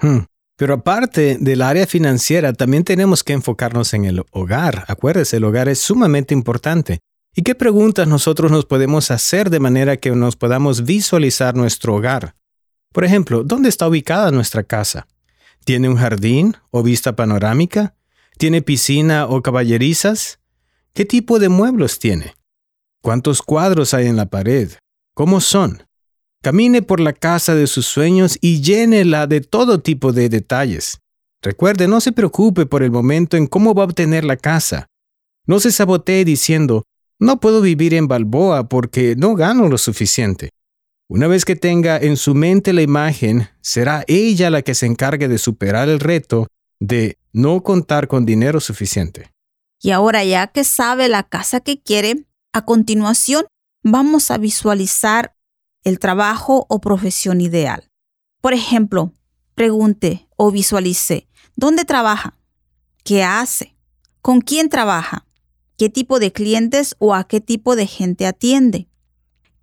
Hmm, 0.00 0.20
pero 0.56 0.74
aparte 0.74 1.38
del 1.40 1.62
área 1.62 1.86
financiera, 1.86 2.52
también 2.52 2.84
tenemos 2.84 3.24
que 3.24 3.32
enfocarnos 3.32 3.94
en 3.94 4.04
el 4.04 4.22
hogar. 4.30 4.84
Acuérdese, 4.88 5.38
el 5.38 5.44
hogar 5.44 5.68
es 5.68 5.78
sumamente 5.78 6.34
importante. 6.34 7.00
¿Y 7.34 7.42
qué 7.42 7.54
preguntas 7.54 8.08
nosotros 8.08 8.50
nos 8.50 8.64
podemos 8.64 9.10
hacer 9.10 9.50
de 9.50 9.60
manera 9.60 9.98
que 9.98 10.10
nos 10.10 10.36
podamos 10.36 10.84
visualizar 10.84 11.54
nuestro 11.54 11.94
hogar? 11.94 12.34
Por 12.92 13.04
ejemplo, 13.04 13.44
¿dónde 13.44 13.68
está 13.68 13.88
ubicada 13.88 14.30
nuestra 14.30 14.62
casa? 14.62 15.06
¿Tiene 15.66 15.88
un 15.88 15.96
jardín 15.96 16.56
o 16.70 16.84
vista 16.84 17.16
panorámica? 17.16 17.96
¿Tiene 18.38 18.62
piscina 18.62 19.26
o 19.26 19.42
caballerizas? 19.42 20.38
¿Qué 20.94 21.04
tipo 21.04 21.40
de 21.40 21.48
muebles 21.48 21.98
tiene? 21.98 22.36
¿Cuántos 23.02 23.42
cuadros 23.42 23.92
hay 23.92 24.06
en 24.06 24.14
la 24.14 24.26
pared? 24.26 24.70
¿Cómo 25.12 25.40
son? 25.40 25.82
Camine 26.40 26.82
por 26.82 27.00
la 27.00 27.12
casa 27.12 27.56
de 27.56 27.66
sus 27.66 27.84
sueños 27.84 28.38
y 28.40 28.60
llénela 28.60 29.26
de 29.26 29.40
todo 29.40 29.80
tipo 29.80 30.12
de 30.12 30.28
detalles. 30.28 31.00
Recuerde, 31.42 31.88
no 31.88 32.00
se 32.00 32.12
preocupe 32.12 32.66
por 32.66 32.84
el 32.84 32.92
momento 32.92 33.36
en 33.36 33.48
cómo 33.48 33.74
va 33.74 33.82
a 33.82 33.86
obtener 33.86 34.22
la 34.22 34.36
casa. 34.36 34.86
No 35.46 35.58
se 35.58 35.72
sabotee 35.72 36.24
diciendo, 36.24 36.84
no 37.18 37.40
puedo 37.40 37.60
vivir 37.60 37.92
en 37.94 38.06
Balboa 38.06 38.68
porque 38.68 39.16
no 39.16 39.34
gano 39.34 39.68
lo 39.68 39.78
suficiente. 39.78 40.50
Una 41.08 41.28
vez 41.28 41.44
que 41.44 41.54
tenga 41.54 41.98
en 41.98 42.16
su 42.16 42.34
mente 42.34 42.72
la 42.72 42.82
imagen, 42.82 43.48
será 43.60 44.04
ella 44.08 44.50
la 44.50 44.62
que 44.62 44.74
se 44.74 44.86
encargue 44.86 45.28
de 45.28 45.38
superar 45.38 45.88
el 45.88 46.00
reto 46.00 46.48
de 46.80 47.18
no 47.32 47.62
contar 47.62 48.08
con 48.08 48.26
dinero 48.26 48.58
suficiente. 48.58 49.30
Y 49.80 49.92
ahora 49.92 50.24
ya 50.24 50.48
que 50.48 50.64
sabe 50.64 51.08
la 51.08 51.22
casa 51.22 51.60
que 51.60 51.80
quiere, 51.80 52.26
a 52.52 52.64
continuación 52.64 53.46
vamos 53.84 54.32
a 54.32 54.38
visualizar 54.38 55.36
el 55.84 56.00
trabajo 56.00 56.66
o 56.68 56.80
profesión 56.80 57.40
ideal. 57.40 57.88
Por 58.40 58.52
ejemplo, 58.52 59.12
pregunte 59.54 60.26
o 60.34 60.50
visualice, 60.50 61.28
¿dónde 61.54 61.84
trabaja? 61.84 62.36
¿Qué 63.04 63.22
hace? 63.22 63.76
¿Con 64.22 64.40
quién 64.40 64.68
trabaja? 64.68 65.24
¿Qué 65.78 65.88
tipo 65.88 66.18
de 66.18 66.32
clientes 66.32 66.96
o 66.98 67.14
a 67.14 67.28
qué 67.28 67.40
tipo 67.40 67.76
de 67.76 67.86
gente 67.86 68.26
atiende? 68.26 68.88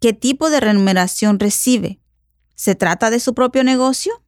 ¿Qué 0.03 0.11
tipo 0.11 0.49
de 0.49 0.59
remuneración 0.59 1.39
recibe? 1.39 2.01
¿Se 2.55 2.75
trata 2.75 3.09
de 3.09 3.21
su 3.21 3.33
propio 3.33 3.63
negocio? 3.63 4.21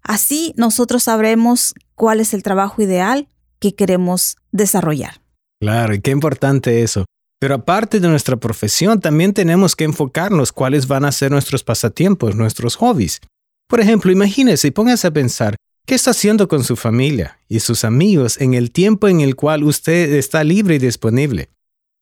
Así 0.00 0.54
nosotros 0.56 1.02
sabremos 1.02 1.74
cuál 1.94 2.18
es 2.18 2.32
el 2.32 2.42
trabajo 2.42 2.80
ideal 2.80 3.28
que 3.58 3.74
queremos 3.74 4.38
desarrollar. 4.52 5.20
Claro, 5.60 5.92
y 5.92 6.00
qué 6.00 6.12
importante 6.12 6.82
eso. 6.82 7.04
Pero 7.38 7.56
aparte 7.56 8.00
de 8.00 8.08
nuestra 8.08 8.38
profesión, 8.38 9.02
también 9.02 9.34
tenemos 9.34 9.76
que 9.76 9.84
enfocarnos 9.84 10.50
cuáles 10.50 10.88
van 10.88 11.04
a 11.04 11.12
ser 11.12 11.30
nuestros 11.30 11.62
pasatiempos, 11.62 12.34
nuestros 12.34 12.76
hobbies. 12.76 13.20
Por 13.68 13.80
ejemplo, 13.80 14.10
imagínese 14.10 14.68
y 14.68 14.70
póngase 14.70 15.08
a 15.08 15.12
pensar, 15.12 15.56
¿qué 15.84 15.94
está 15.94 16.12
haciendo 16.12 16.48
con 16.48 16.64
su 16.64 16.74
familia 16.74 17.38
y 17.48 17.60
sus 17.60 17.84
amigos 17.84 18.40
en 18.40 18.54
el 18.54 18.70
tiempo 18.70 19.08
en 19.08 19.20
el 19.20 19.36
cual 19.36 19.62
usted 19.64 20.14
está 20.14 20.42
libre 20.42 20.76
y 20.76 20.78
disponible? 20.78 21.50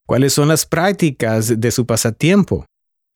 ¿Cuáles 0.07 0.33
son 0.33 0.47
las 0.47 0.65
prácticas 0.65 1.61
de 1.61 1.71
su 1.73 1.87
pasatiempo? 1.87 2.65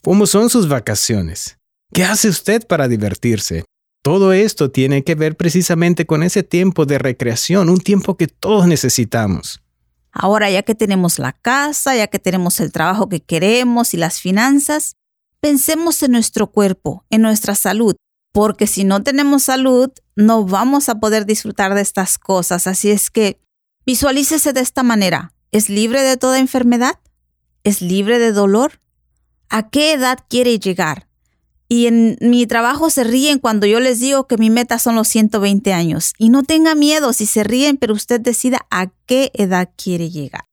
¿Cómo 0.02 0.26
son 0.26 0.48
sus 0.48 0.68
vacaciones? 0.68 1.58
¿Qué 1.92 2.04
hace 2.04 2.28
usted 2.28 2.66
para 2.66 2.87
divertirse? 2.87 3.64
Todo 4.02 4.32
esto 4.32 4.70
tiene 4.70 5.02
que 5.02 5.16
ver 5.16 5.37
precisamente 5.37 6.06
con 6.06 6.22
ese 6.22 6.44
tiempo 6.44 6.87
de 6.87 6.98
recreación, 6.98 7.68
un 7.68 7.80
tiempo 7.80 8.16
que 8.16 8.28
todos 8.28 8.68
necesitamos. 8.68 9.61
Ahora 10.12 10.50
ya 10.50 10.62
que 10.62 10.76
tenemos 10.76 11.18
la 11.18 11.32
casa, 11.32 11.96
ya 11.96 12.06
que 12.06 12.20
tenemos 12.20 12.61
el 12.61 12.70
trabajo 12.70 13.08
que 13.08 13.20
queremos 13.20 13.92
y 13.92 13.96
las 13.96 14.20
finanzas, 14.20 14.94
pensemos 15.40 16.00
en 16.04 16.12
nuestro 16.12 16.46
cuerpo, 16.52 17.04
en 17.11 17.22
nuestra 17.22 17.56
salud, 17.56 17.96
porque 18.32 18.68
si 18.68 18.84
no 18.84 19.02
tenemos 19.02 19.42
salud, 19.42 19.90
no 20.14 20.44
vamos 20.44 20.88
a 20.88 21.00
poder 21.00 21.26
disfrutar 21.26 21.74
de 21.74 21.80
estas 21.80 22.18
cosas. 22.18 22.68
Así 22.68 22.90
es 22.90 23.11
que 23.11 23.40
visualícese 23.84 24.52
de 24.52 24.61
esta 24.61 24.84
manera. 24.84 25.34
¿Es 25.50 25.68
libre 25.68 26.02
de 26.02 26.16
toda 26.16 26.38
enfermedad? 26.38 27.00
¿Es 27.64 27.82
libre 27.82 28.20
de 28.20 28.32
dolor? 28.32 28.80
¿A 29.48 29.70
qué 29.70 29.92
edad 29.92 30.18
quiere 30.28 30.58
llegar? 30.58 31.08
Y 31.68 31.87
en 31.87 32.16
mi 32.20 32.46
trabajo 32.46 32.88
se 32.88 33.04
ríen 33.04 33.38
cuando 33.38 33.66
yo 33.66 33.78
les 33.80 34.00
digo 34.00 34.26
que 34.26 34.38
mi 34.38 34.48
meta 34.48 34.78
son 34.78 34.94
los 34.94 35.08
120 35.08 35.72
años. 35.72 36.14
Y 36.16 36.30
no 36.30 36.42
tenga 36.42 36.74
miedo 36.74 37.12
si 37.12 37.26
se 37.26 37.44
ríen, 37.44 37.76
pero 37.76 37.92
usted 37.92 38.20
decida 38.20 38.66
a 38.70 38.90
qué 39.06 39.30
edad 39.34 39.70
quiere 39.76 40.11
llegar. 40.11 40.44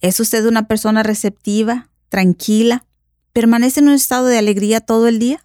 ¿Es 0.00 0.20
usted 0.20 0.46
una 0.46 0.68
persona 0.68 1.02
receptiva, 1.02 1.90
tranquila? 2.08 2.84
¿Permanece 3.32 3.80
en 3.80 3.88
un 3.88 3.94
estado 3.94 4.26
de 4.26 4.38
alegría 4.38 4.80
todo 4.80 5.08
el 5.08 5.18
día? 5.18 5.44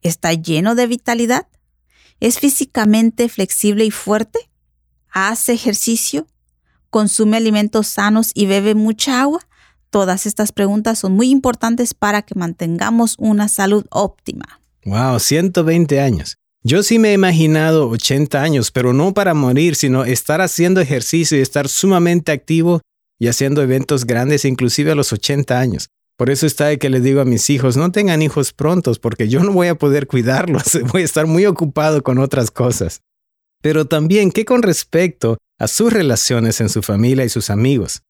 ¿Está 0.00 0.32
lleno 0.32 0.74
de 0.74 0.88
vitalidad? 0.88 1.46
¿Es 2.18 2.38
físicamente 2.38 3.28
flexible 3.28 3.84
y 3.84 3.90
fuerte? 3.90 4.50
¿Hace 5.08 5.52
ejercicio? 5.52 6.26
¿Consume 6.90 7.36
alimentos 7.36 7.86
sanos 7.86 8.32
y 8.34 8.46
bebe 8.46 8.74
mucha 8.74 9.20
agua? 9.20 9.46
Todas 9.92 10.24
estas 10.24 10.52
preguntas 10.52 11.00
son 11.00 11.12
muy 11.12 11.28
importantes 11.28 11.92
para 11.92 12.22
que 12.22 12.34
mantengamos 12.34 13.14
una 13.18 13.46
salud 13.48 13.84
óptima. 13.90 14.62
Wow, 14.86 15.20
120 15.20 16.00
años. 16.00 16.38
Yo 16.62 16.82
sí 16.82 16.98
me 16.98 17.10
he 17.10 17.12
imaginado 17.12 17.90
80 17.90 18.42
años, 18.42 18.70
pero 18.70 18.94
no 18.94 19.12
para 19.12 19.34
morir, 19.34 19.76
sino 19.76 20.06
estar 20.06 20.40
haciendo 20.40 20.80
ejercicio 20.80 21.36
y 21.36 21.42
estar 21.42 21.68
sumamente 21.68 22.32
activo 22.32 22.80
y 23.18 23.28
haciendo 23.28 23.60
eventos 23.60 24.06
grandes, 24.06 24.46
inclusive 24.46 24.92
a 24.92 24.94
los 24.94 25.12
80 25.12 25.60
años. 25.60 25.90
Por 26.16 26.30
eso 26.30 26.46
está 26.46 26.68
de 26.68 26.78
que 26.78 26.88
les 26.88 27.02
digo 27.02 27.20
a 27.20 27.26
mis 27.26 27.50
hijos, 27.50 27.76
no 27.76 27.92
tengan 27.92 28.22
hijos 28.22 28.54
prontos, 28.54 28.98
porque 28.98 29.28
yo 29.28 29.44
no 29.44 29.52
voy 29.52 29.68
a 29.68 29.74
poder 29.74 30.06
cuidarlos, 30.06 30.78
voy 30.90 31.02
a 31.02 31.04
estar 31.04 31.26
muy 31.26 31.44
ocupado 31.44 32.02
con 32.02 32.16
otras 32.16 32.50
cosas. 32.50 33.02
Pero 33.60 33.84
también, 33.84 34.32
¿qué 34.32 34.46
con 34.46 34.62
respecto 34.62 35.36
a 35.58 35.68
sus 35.68 35.92
relaciones 35.92 36.62
en 36.62 36.70
su 36.70 36.80
familia 36.80 37.26
y 37.26 37.28
sus 37.28 37.50
amigos? 37.50 38.00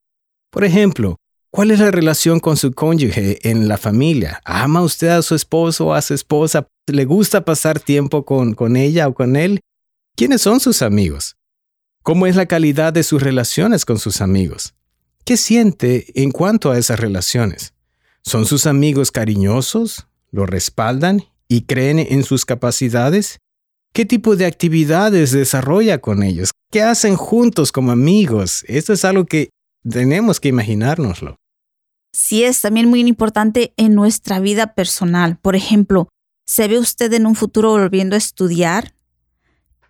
Por 0.49 0.63
ejemplo, 0.63 1.17
¿Cuál 1.55 1.71
es 1.71 1.81
la 1.81 1.91
relación 1.91 2.41
con 2.41 2.57
su 2.57 2.73
cónyuge 2.73 3.47
en 3.47 3.69
la 3.69 3.77
familia? 3.77 4.41
¿Ama 4.47 4.81
usted 4.81 5.09
a 5.09 5.21
su 5.21 5.35
esposo 5.35 5.89
o 5.89 5.93
a 5.93 6.01
su 6.01 6.15
esposa? 6.15 6.67
¿Le 6.87 7.05
gusta 7.05 7.45
pasar 7.45 7.79
tiempo 7.79 8.25
con, 8.25 8.55
con 8.55 8.75
ella 8.75 9.07
o 9.07 9.13
con 9.13 9.37
él? 9.37 9.61
¿Quiénes 10.17 10.41
son 10.41 10.61
sus 10.61 10.81
amigos? 10.81 11.37
¿Cómo 12.03 12.27
es 12.27 12.37
la 12.37 12.47
calidad 12.47 12.95
de 12.95 13.03
sus 13.03 13.23
relaciones 13.23 13.85
con 13.85 13.99
sus 13.99 14.23
amigos? 14.23 14.73
¿Qué 15.27 15.37
siente 15.37 16.23
en 16.23 16.31
cuanto 16.31 16.71
a 16.71 16.79
esas 16.79 16.99
relaciones? 16.99 17.75
¿Son 18.23 18.47
sus 18.47 18.65
amigos 18.67 19.11
cariñosos? 19.11 20.07
¿Lo 20.31 20.47
respaldan 20.47 21.25
y 21.49 21.67
creen 21.67 21.99
en 21.99 22.25
sus 22.25 22.47
capacidades? 22.47 23.41
¿Qué 23.93 24.07
tipo 24.07 24.37
de 24.37 24.47
actividades 24.47 25.33
desarrolla 25.33 25.99
con 25.99 26.23
ellos? 26.23 26.53
¿Qué 26.71 26.81
hacen 26.81 27.17
juntos 27.17 27.73
como 27.73 27.93
amigos? 27.93 28.65
Esto 28.69 28.95
es 28.95 29.05
algo 29.05 29.27
que 29.27 29.51
tenemos 29.83 30.41
que 30.41 30.49
imaginárnoslo 30.49 31.42
sí 32.13 32.45
es 32.45 32.61
también 32.61 32.89
muy 32.89 33.01
importante 33.01 33.73
en 33.77 33.95
nuestra 33.95 34.41
vida 34.41 34.75
personal. 34.75 35.39
Por 35.39 35.57
ejemplo, 35.57 36.09
¿se 36.47 36.69
ve 36.69 36.79
usted 36.79 37.13
en 37.13 37.27
un 37.27 37.35
futuro 37.35 37.71
volviendo 37.71 38.15
a 38.15 38.19
estudiar? 38.19 38.95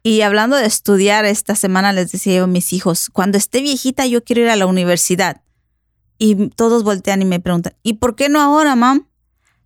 Y 0.03 0.23
hablando 0.23 0.57
de 0.57 0.67
estudiar, 0.67 1.25
esta 1.25 1.55
semana 1.55 1.93
les 1.93 2.11
decía 2.11 2.37
yo 2.37 2.45
a 2.45 2.49
mis 2.49 2.73
hijos, 2.73 3.09
cuando 3.13 3.39
esté 3.39 3.61
viejita 3.61 4.07
yo 4.07 4.25
quiero 4.25 4.43
ir 4.43 4.49
a 4.49 4.57
la 4.57 4.67
universidad. 4.67 5.43
Y 6.19 6.49
todos 6.51 6.85
voltean 6.85 7.23
y 7.23 7.25
me 7.25 7.41
preguntan, 7.41 7.75
¿y 7.83 7.95
por 7.95 8.17
qué 8.17 8.29
no 8.29 8.41
ahora, 8.41 8.77
mam? 8.77 9.09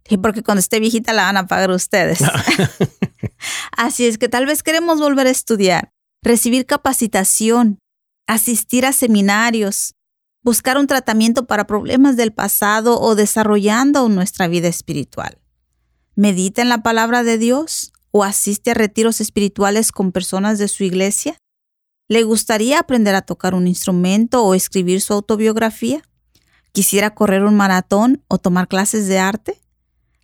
Y 0.08 0.18
porque 0.18 0.42
cuando 0.42 0.60
esté 0.60 0.78
viejita 0.78 1.12
la 1.12 1.24
van 1.24 1.36
a 1.36 1.46
pagar 1.46 1.70
ustedes. 1.70 2.20
Así 3.76 4.06
es 4.06 4.18
que 4.18 4.28
tal 4.28 4.46
vez 4.46 4.62
queremos 4.62 5.00
volver 5.00 5.26
a 5.26 5.30
estudiar, 5.30 5.90
recibir 6.22 6.66
capacitación, 6.66 7.78
asistir 8.26 8.86
a 8.86 8.92
seminarios, 8.92 9.94
buscar 10.46 10.78
un 10.78 10.86
tratamiento 10.86 11.48
para 11.48 11.66
problemas 11.66 12.16
del 12.16 12.32
pasado 12.32 13.00
o 13.00 13.16
desarrollando 13.16 14.08
nuestra 14.08 14.46
vida 14.46 14.68
espiritual. 14.68 15.40
¿Medita 16.14 16.62
en 16.62 16.68
la 16.68 16.84
palabra 16.84 17.24
de 17.24 17.36
Dios 17.36 17.92
o 18.12 18.22
asiste 18.22 18.70
a 18.70 18.74
retiros 18.74 19.20
espirituales 19.20 19.90
con 19.90 20.12
personas 20.12 20.60
de 20.60 20.68
su 20.68 20.84
iglesia? 20.84 21.36
¿Le 22.06 22.22
gustaría 22.22 22.78
aprender 22.78 23.16
a 23.16 23.22
tocar 23.22 23.56
un 23.56 23.66
instrumento 23.66 24.44
o 24.44 24.54
escribir 24.54 25.00
su 25.00 25.14
autobiografía? 25.14 26.02
¿Quisiera 26.70 27.12
correr 27.12 27.42
un 27.42 27.56
maratón 27.56 28.22
o 28.28 28.38
tomar 28.38 28.68
clases 28.68 29.08
de 29.08 29.18
arte? 29.18 29.60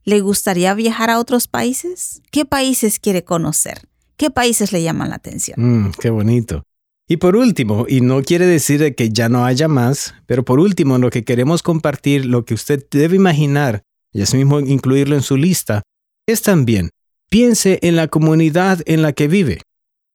¿Le 0.05 0.21
gustaría 0.21 0.73
viajar 0.75 1.11
a 1.11 1.19
otros 1.19 1.49
países? 1.49 2.23
¿Qué 2.31 2.45
países 2.45 3.01
quiere 3.01 3.25
conocer? 3.25 3.89
¿Qué 4.17 4.31
países 4.31 4.71
le 4.71 4.85
llaman 4.85 5.09
la 5.11 5.17
atención? 5.17 5.57
Mm, 5.59 5.91
qué 6.01 6.11
bonito. 6.11 6.63
Y 7.13 7.19
por 7.19 7.37
último, 7.37 7.85
y 7.87 8.01
no 8.01 8.23
quiere 8.23 8.47
decir 8.47 8.95
que 8.95 9.11
ya 9.11 9.29
no 9.29 9.45
haya 9.45 9.69
más, 9.69 10.15
pero 10.25 10.47
por 10.47 10.59
último, 10.59 10.97
lo 10.97 11.11
que 11.11 11.25
queremos 11.25 11.63
compartir, 11.63 12.25
lo 12.25 12.47
que 12.47 12.55
usted 12.55 12.87
debe 12.91 13.17
imaginar, 13.17 13.83
y 14.15 14.23
asimismo 14.23 14.61
incluirlo 14.61 15.15
en 15.15 15.21
su 15.21 15.37
lista, 15.37 15.83
es 16.27 16.41
también, 16.41 16.89
piense 17.29 17.79
en 17.83 17.97
la 17.97 18.09
comunidad 18.09 18.81
en 18.87 19.03
la 19.03 19.13
que 19.13 19.29
vive, 19.29 19.61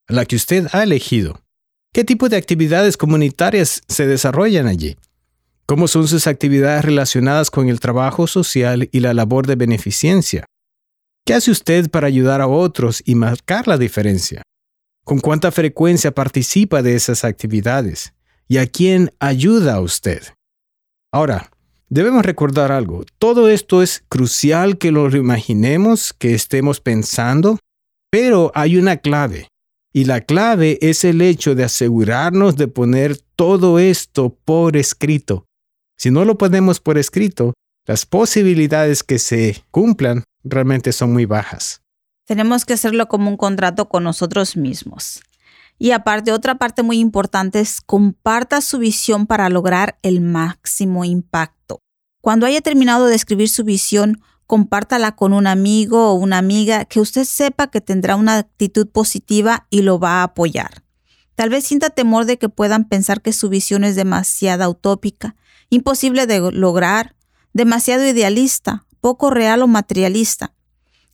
la 0.07 0.25
que 0.25 0.37
usted 0.37 0.65
ha 0.71 0.81
elegido. 0.81 1.39
¿Qué 1.93 2.03
tipo 2.03 2.29
de 2.29 2.37
actividades 2.37 2.97
comunitarias 2.97 3.83
se 3.87 4.07
desarrollan 4.07 4.65
allí? 4.65 4.97
¿Cómo 5.67 5.87
son 5.87 6.07
sus 6.07 6.25
actividades 6.25 6.83
relacionadas 6.83 7.51
con 7.51 7.69
el 7.69 7.79
trabajo 7.79 8.25
social 8.25 8.89
y 8.91 9.01
la 9.01 9.13
labor 9.13 9.45
de 9.45 9.55
beneficencia? 9.55 10.45
¿Qué 11.27 11.35
hace 11.35 11.51
usted 11.51 11.91
para 11.91 12.07
ayudar 12.07 12.41
a 12.41 12.47
otros 12.47 13.03
y 13.05 13.13
marcar 13.13 13.67
la 13.67 13.77
diferencia? 13.77 14.41
¿Con 15.07 15.19
cuánta 15.21 15.53
frecuencia 15.53 16.11
participa 16.11 16.81
de 16.81 16.93
esas 16.93 17.23
actividades? 17.23 18.13
¿Y 18.49 18.57
a 18.57 18.67
quién 18.67 19.13
ayuda 19.19 19.75
a 19.75 19.79
usted? 19.79 20.21
Ahora, 21.13 21.49
Debemos 21.89 22.25
recordar 22.25 22.73
algo. 22.73 23.05
Todo 23.17 23.47
esto 23.47 23.81
es 23.81 24.03
crucial 24.09 24.77
que 24.77 24.91
lo 24.91 25.07
imaginemos, 25.15 26.11
que 26.11 26.33
estemos 26.33 26.81
pensando, 26.81 27.59
pero 28.11 28.51
hay 28.55 28.75
una 28.75 28.97
clave. 28.97 29.47
Y 29.93 30.03
la 30.03 30.19
clave 30.19 30.77
es 30.81 31.05
el 31.05 31.21
hecho 31.21 31.55
de 31.55 31.63
asegurarnos 31.63 32.57
de 32.57 32.67
poner 32.67 33.17
todo 33.37 33.79
esto 33.79 34.35
por 34.43 34.75
escrito. 34.75 35.45
Si 35.97 36.11
no 36.11 36.25
lo 36.25 36.37
ponemos 36.37 36.81
por 36.81 36.97
escrito, 36.97 37.53
las 37.85 38.05
posibilidades 38.05 39.01
que 39.01 39.17
se 39.17 39.63
cumplan 39.71 40.25
realmente 40.43 40.91
son 40.91 41.13
muy 41.13 41.23
bajas. 41.23 41.81
Tenemos 42.27 42.65
que 42.65 42.73
hacerlo 42.73 43.07
como 43.07 43.29
un 43.29 43.37
contrato 43.37 43.87
con 43.87 44.03
nosotros 44.03 44.57
mismos. 44.57 45.21
Y 45.79 45.91
aparte, 45.91 46.33
otra 46.33 46.55
parte 46.55 46.83
muy 46.83 46.99
importante 46.99 47.61
es 47.61 47.79
comparta 47.79 48.59
su 48.59 48.79
visión 48.79 49.27
para 49.27 49.47
lograr 49.47 49.97
el 50.01 50.19
máximo 50.19 51.05
impacto. 51.05 51.79
Cuando 52.19 52.45
haya 52.45 52.59
terminado 52.59 53.05
de 53.05 53.15
escribir 53.15 53.47
su 53.47 53.63
visión, 53.63 54.21
compártala 54.45 55.15
con 55.15 55.31
un 55.31 55.47
amigo 55.47 56.11
o 56.11 56.15
una 56.15 56.37
amiga 56.37 56.83
que 56.83 56.99
usted 56.99 57.23
sepa 57.23 57.67
que 57.67 57.79
tendrá 57.79 58.17
una 58.17 58.39
actitud 58.39 58.89
positiva 58.89 59.65
y 59.69 59.83
lo 59.83 59.97
va 59.97 60.19
a 60.19 60.23
apoyar. 60.23 60.83
Tal 61.35 61.49
vez 61.49 61.63
sienta 61.63 61.91
temor 61.91 62.25
de 62.25 62.37
que 62.37 62.49
puedan 62.49 62.89
pensar 62.89 63.21
que 63.21 63.31
su 63.31 63.47
visión 63.47 63.85
es 63.85 63.95
demasiado 63.95 64.69
utópica, 64.69 65.37
imposible 65.69 66.27
de 66.27 66.51
lograr, 66.51 67.15
demasiado 67.53 68.05
idealista, 68.05 68.85
poco 68.99 69.29
real 69.29 69.61
o 69.61 69.67
materialista. 69.67 70.56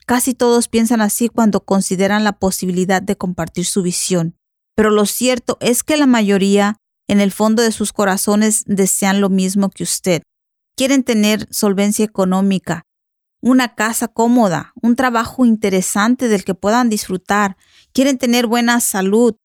Casi 0.06 0.34
todos 0.34 0.68
piensan 0.68 1.02
así 1.02 1.30
cuando 1.30 1.64
consideran 1.64 2.24
la 2.24 2.34
posibilidad 2.34 3.02
de 3.02 3.16
compartir 3.16 3.66
su 3.66 3.82
visión, 3.84 4.36
pero 4.76 4.90
lo 4.90 5.06
cierto 5.06 5.58
es 5.62 5.84
que 5.84 5.98
la 5.98 6.08
mayoría, 6.08 6.78
en 7.08 7.22
el 7.22 7.32
fondo 7.32 7.62
de 7.62 7.72
sus 7.72 7.94
corazones, 7.94 8.64
desean 8.66 9.22
lo 9.22 9.30
mismo 9.30 9.70
que 9.70 9.84
usted. 9.84 10.24
Quieren 10.76 11.04
tener 11.04 11.48
solvencia 11.52 12.04
económica, 12.04 12.84
una 13.42 13.76
casa 13.76 14.08
cómoda, 14.08 14.74
un 14.82 14.96
trabajo 14.96 15.46
interesante 15.46 16.28
del 16.28 16.44
que 16.44 16.56
puedan 16.56 16.90
disfrutar, 16.90 17.58
quieren 17.92 18.18
tener 18.18 18.48
buena 18.48 18.80
salud, 18.80 19.36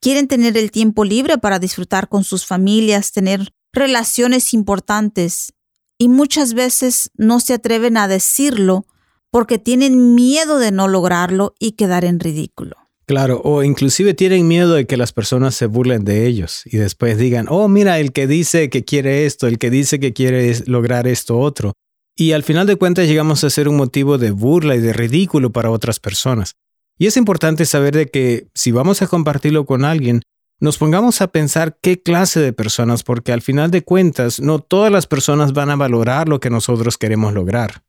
quieren 0.00 0.28
tener 0.28 0.56
el 0.56 0.70
tiempo 0.70 1.04
libre 1.04 1.38
para 1.38 1.58
disfrutar 1.58 2.08
con 2.08 2.24
sus 2.24 2.46
familias, 2.46 3.12
tener 3.12 3.52
relaciones 3.72 4.54
importantes. 4.54 5.52
Y 5.98 6.08
muchas 6.08 6.54
veces 6.54 7.10
no 7.14 7.40
se 7.40 7.54
atreven 7.54 7.96
a 7.96 8.08
decirlo 8.08 8.86
porque 9.34 9.58
tienen 9.58 10.14
miedo 10.14 10.60
de 10.60 10.70
no 10.70 10.86
lograrlo 10.86 11.56
y 11.58 11.72
quedar 11.72 12.04
en 12.04 12.20
ridículo. 12.20 12.76
Claro, 13.04 13.40
o 13.42 13.64
inclusive 13.64 14.14
tienen 14.14 14.46
miedo 14.46 14.74
de 14.74 14.86
que 14.86 14.96
las 14.96 15.12
personas 15.12 15.56
se 15.56 15.66
burlen 15.66 16.04
de 16.04 16.28
ellos 16.28 16.62
y 16.66 16.76
después 16.76 17.18
digan, 17.18 17.46
oh, 17.48 17.66
mira, 17.66 17.98
el 17.98 18.12
que 18.12 18.28
dice 18.28 18.70
que 18.70 18.84
quiere 18.84 19.26
esto, 19.26 19.48
el 19.48 19.58
que 19.58 19.70
dice 19.70 19.98
que 19.98 20.12
quiere 20.12 20.56
lograr 20.66 21.08
esto 21.08 21.36
otro. 21.36 21.72
Y 22.14 22.30
al 22.30 22.44
final 22.44 22.68
de 22.68 22.76
cuentas 22.76 23.08
llegamos 23.08 23.42
a 23.42 23.50
ser 23.50 23.66
un 23.68 23.76
motivo 23.76 24.18
de 24.18 24.30
burla 24.30 24.76
y 24.76 24.80
de 24.80 24.92
ridículo 24.92 25.50
para 25.50 25.72
otras 25.72 25.98
personas. 25.98 26.54
Y 26.96 27.08
es 27.08 27.16
importante 27.16 27.66
saber 27.66 27.96
de 27.96 28.06
que 28.06 28.46
si 28.54 28.70
vamos 28.70 29.02
a 29.02 29.08
compartirlo 29.08 29.66
con 29.66 29.84
alguien, 29.84 30.22
nos 30.60 30.78
pongamos 30.78 31.20
a 31.22 31.32
pensar 31.32 31.76
qué 31.82 32.00
clase 32.00 32.38
de 32.38 32.52
personas, 32.52 33.02
porque 33.02 33.32
al 33.32 33.42
final 33.42 33.72
de 33.72 33.82
cuentas 33.82 34.38
no 34.38 34.60
todas 34.60 34.92
las 34.92 35.08
personas 35.08 35.52
van 35.52 35.70
a 35.70 35.76
valorar 35.76 36.28
lo 36.28 36.38
que 36.38 36.50
nosotros 36.50 36.98
queremos 36.98 37.34
lograr. 37.34 37.82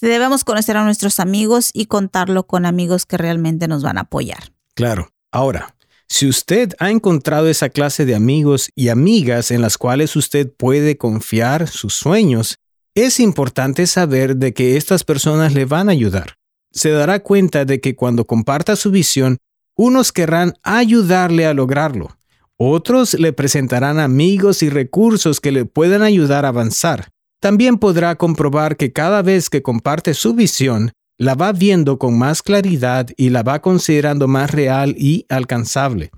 Debemos 0.00 0.44
conocer 0.44 0.76
a 0.76 0.84
nuestros 0.84 1.20
amigos 1.20 1.70
y 1.72 1.86
contarlo 1.86 2.46
con 2.46 2.66
amigos 2.66 3.06
que 3.06 3.16
realmente 3.16 3.66
nos 3.66 3.82
van 3.82 3.98
a 3.98 4.02
apoyar. 4.02 4.52
Claro. 4.74 5.08
Ahora, 5.32 5.74
si 6.08 6.28
usted 6.28 6.74
ha 6.78 6.90
encontrado 6.90 7.48
esa 7.48 7.68
clase 7.68 8.04
de 8.04 8.14
amigos 8.14 8.70
y 8.74 8.88
amigas 8.88 9.50
en 9.50 9.60
las 9.60 9.78
cuales 9.78 10.14
usted 10.14 10.52
puede 10.56 10.96
confiar 10.96 11.66
sus 11.66 11.94
sueños, 11.94 12.56
es 12.94 13.20
importante 13.20 13.86
saber 13.86 14.36
de 14.36 14.54
que 14.54 14.76
estas 14.76 15.04
personas 15.04 15.52
le 15.52 15.64
van 15.64 15.88
a 15.88 15.92
ayudar. 15.92 16.36
Se 16.72 16.90
dará 16.90 17.20
cuenta 17.20 17.64
de 17.64 17.80
que 17.80 17.96
cuando 17.96 18.26
comparta 18.26 18.76
su 18.76 18.90
visión, 18.90 19.38
unos 19.76 20.12
querrán 20.12 20.54
ayudarle 20.62 21.46
a 21.46 21.54
lograrlo. 21.54 22.16
Otros 22.56 23.14
le 23.14 23.32
presentarán 23.32 23.98
amigos 23.98 24.62
y 24.62 24.70
recursos 24.70 25.40
que 25.40 25.52
le 25.52 25.66
puedan 25.66 26.02
ayudar 26.02 26.44
a 26.44 26.48
avanzar. 26.48 27.08
También 27.40 27.78
podrá 27.78 28.16
comprobar 28.16 28.76
que 28.76 28.92
cada 28.92 29.22
vez 29.22 29.50
que 29.50 29.62
comparte 29.62 30.14
su 30.14 30.34
visión, 30.34 30.92
la 31.18 31.34
va 31.34 31.52
viendo 31.52 31.98
con 31.98 32.18
más 32.18 32.42
claridad 32.42 33.08
y 33.16 33.30
la 33.30 33.42
va 33.42 33.60
considerando 33.60 34.28
más 34.28 34.50
real 34.50 34.94
y 34.98 35.24
alcanzable. 35.28 36.10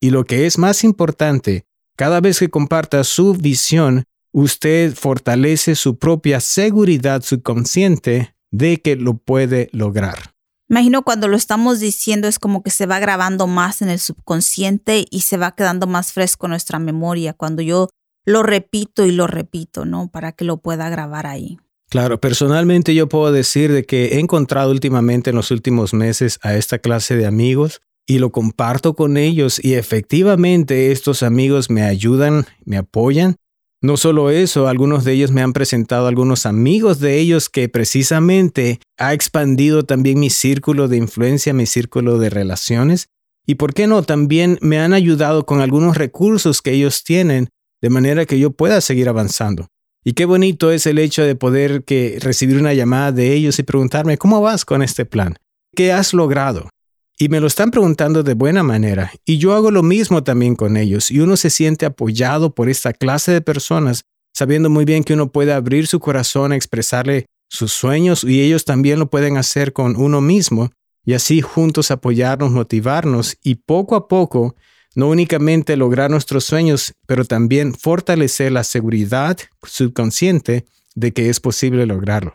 Y 0.00 0.10
lo 0.10 0.24
que 0.24 0.46
es 0.46 0.58
más 0.58 0.84
importante, 0.84 1.64
cada 1.96 2.20
vez 2.20 2.38
que 2.38 2.50
comparta 2.50 3.04
su 3.04 3.34
visión, 3.34 4.04
usted 4.32 4.94
fortalece 4.94 5.74
su 5.74 5.98
propia 5.98 6.40
seguridad 6.40 7.22
subconsciente 7.22 8.34
de 8.50 8.80
que 8.80 8.96
lo 8.96 9.14
puede 9.14 9.68
lograr. 9.72 10.34
Imagino 10.68 11.02
cuando 11.02 11.28
lo 11.28 11.36
estamos 11.36 11.78
diciendo 11.80 12.26
es 12.26 12.38
como 12.38 12.62
que 12.62 12.70
se 12.70 12.86
va 12.86 12.98
grabando 12.98 13.46
más 13.46 13.82
en 13.82 13.88
el 13.88 14.00
subconsciente 14.00 15.06
y 15.10 15.20
se 15.20 15.36
va 15.36 15.54
quedando 15.54 15.86
más 15.86 16.12
fresco 16.12 16.46
en 16.46 16.50
nuestra 16.50 16.78
memoria. 16.78 17.34
Cuando 17.34 17.62
yo 17.62 17.88
lo 18.26 18.42
repito 18.42 19.06
y 19.06 19.12
lo 19.12 19.26
repito, 19.26 19.86
¿no? 19.86 20.10
Para 20.10 20.32
que 20.32 20.44
lo 20.44 20.58
pueda 20.58 20.90
grabar 20.90 21.26
ahí. 21.26 21.58
Claro, 21.88 22.20
personalmente 22.20 22.94
yo 22.94 23.08
puedo 23.08 23.30
decir 23.30 23.72
de 23.72 23.84
que 23.84 24.06
he 24.06 24.18
encontrado 24.18 24.72
últimamente 24.72 25.30
en 25.30 25.36
los 25.36 25.52
últimos 25.52 25.94
meses 25.94 26.40
a 26.42 26.56
esta 26.56 26.78
clase 26.80 27.16
de 27.16 27.26
amigos 27.26 27.80
y 28.06 28.18
lo 28.18 28.32
comparto 28.32 28.94
con 28.94 29.16
ellos 29.16 29.64
y 29.64 29.74
efectivamente 29.74 30.90
estos 30.90 31.22
amigos 31.22 31.70
me 31.70 31.82
ayudan, 31.82 32.46
me 32.64 32.76
apoyan. 32.76 33.36
No 33.82 33.96
solo 33.96 34.30
eso, 34.30 34.66
algunos 34.66 35.04
de 35.04 35.12
ellos 35.12 35.30
me 35.30 35.42
han 35.42 35.52
presentado 35.52 36.08
algunos 36.08 36.44
amigos 36.44 36.98
de 36.98 37.18
ellos 37.18 37.48
que 37.48 37.68
precisamente 37.68 38.80
ha 38.98 39.12
expandido 39.12 39.84
también 39.84 40.18
mi 40.18 40.30
círculo 40.30 40.88
de 40.88 40.96
influencia, 40.96 41.52
mi 41.52 41.66
círculo 41.66 42.18
de 42.18 42.30
relaciones. 42.30 43.08
Y 43.46 43.56
por 43.56 43.74
qué 43.74 43.86
no, 43.86 44.02
también 44.02 44.58
me 44.60 44.80
han 44.80 44.92
ayudado 44.92 45.46
con 45.46 45.60
algunos 45.60 45.96
recursos 45.96 46.62
que 46.62 46.72
ellos 46.72 47.04
tienen 47.04 47.50
de 47.86 47.90
manera 47.90 48.26
que 48.26 48.40
yo 48.40 48.50
pueda 48.50 48.80
seguir 48.80 49.08
avanzando. 49.08 49.68
Y 50.02 50.14
qué 50.14 50.24
bonito 50.24 50.72
es 50.72 50.86
el 50.86 50.98
hecho 50.98 51.22
de 51.22 51.36
poder 51.36 51.84
que 51.84 52.18
recibir 52.20 52.58
una 52.58 52.74
llamada 52.74 53.12
de 53.12 53.32
ellos 53.32 53.60
y 53.60 53.62
preguntarme, 53.62 54.18
¿cómo 54.18 54.40
vas 54.40 54.64
con 54.64 54.82
este 54.82 55.04
plan? 55.04 55.36
¿Qué 55.76 55.92
has 55.92 56.12
logrado? 56.12 56.68
Y 57.16 57.28
me 57.28 57.38
lo 57.38 57.46
están 57.46 57.70
preguntando 57.70 58.24
de 58.24 58.34
buena 58.34 58.64
manera. 58.64 59.12
Y 59.24 59.38
yo 59.38 59.54
hago 59.54 59.70
lo 59.70 59.84
mismo 59.84 60.24
también 60.24 60.56
con 60.56 60.76
ellos. 60.76 61.12
Y 61.12 61.20
uno 61.20 61.36
se 61.36 61.48
siente 61.48 61.86
apoyado 61.86 62.56
por 62.56 62.68
esta 62.68 62.92
clase 62.92 63.30
de 63.30 63.40
personas, 63.40 64.02
sabiendo 64.34 64.68
muy 64.68 64.84
bien 64.84 65.04
que 65.04 65.14
uno 65.14 65.30
puede 65.30 65.52
abrir 65.52 65.86
su 65.86 66.00
corazón 66.00 66.50
a 66.50 66.56
expresarle 66.56 67.26
sus 67.48 67.70
sueños 67.70 68.24
y 68.24 68.40
ellos 68.40 68.64
también 68.64 68.98
lo 68.98 69.08
pueden 69.10 69.36
hacer 69.36 69.72
con 69.72 69.94
uno 69.94 70.20
mismo. 70.20 70.72
Y 71.04 71.14
así 71.14 71.40
juntos 71.40 71.92
apoyarnos, 71.92 72.50
motivarnos 72.50 73.36
y 73.44 73.54
poco 73.54 73.94
a 73.94 74.08
poco 74.08 74.56
no 74.96 75.08
únicamente 75.08 75.76
lograr 75.76 76.10
nuestros 76.10 76.44
sueños, 76.44 76.94
pero 77.06 77.24
también 77.24 77.74
fortalecer 77.74 78.50
la 78.50 78.64
seguridad 78.64 79.38
subconsciente 79.62 80.64
de 80.94 81.12
que 81.12 81.28
es 81.28 81.38
posible 81.38 81.86
lograrlo. 81.86 82.34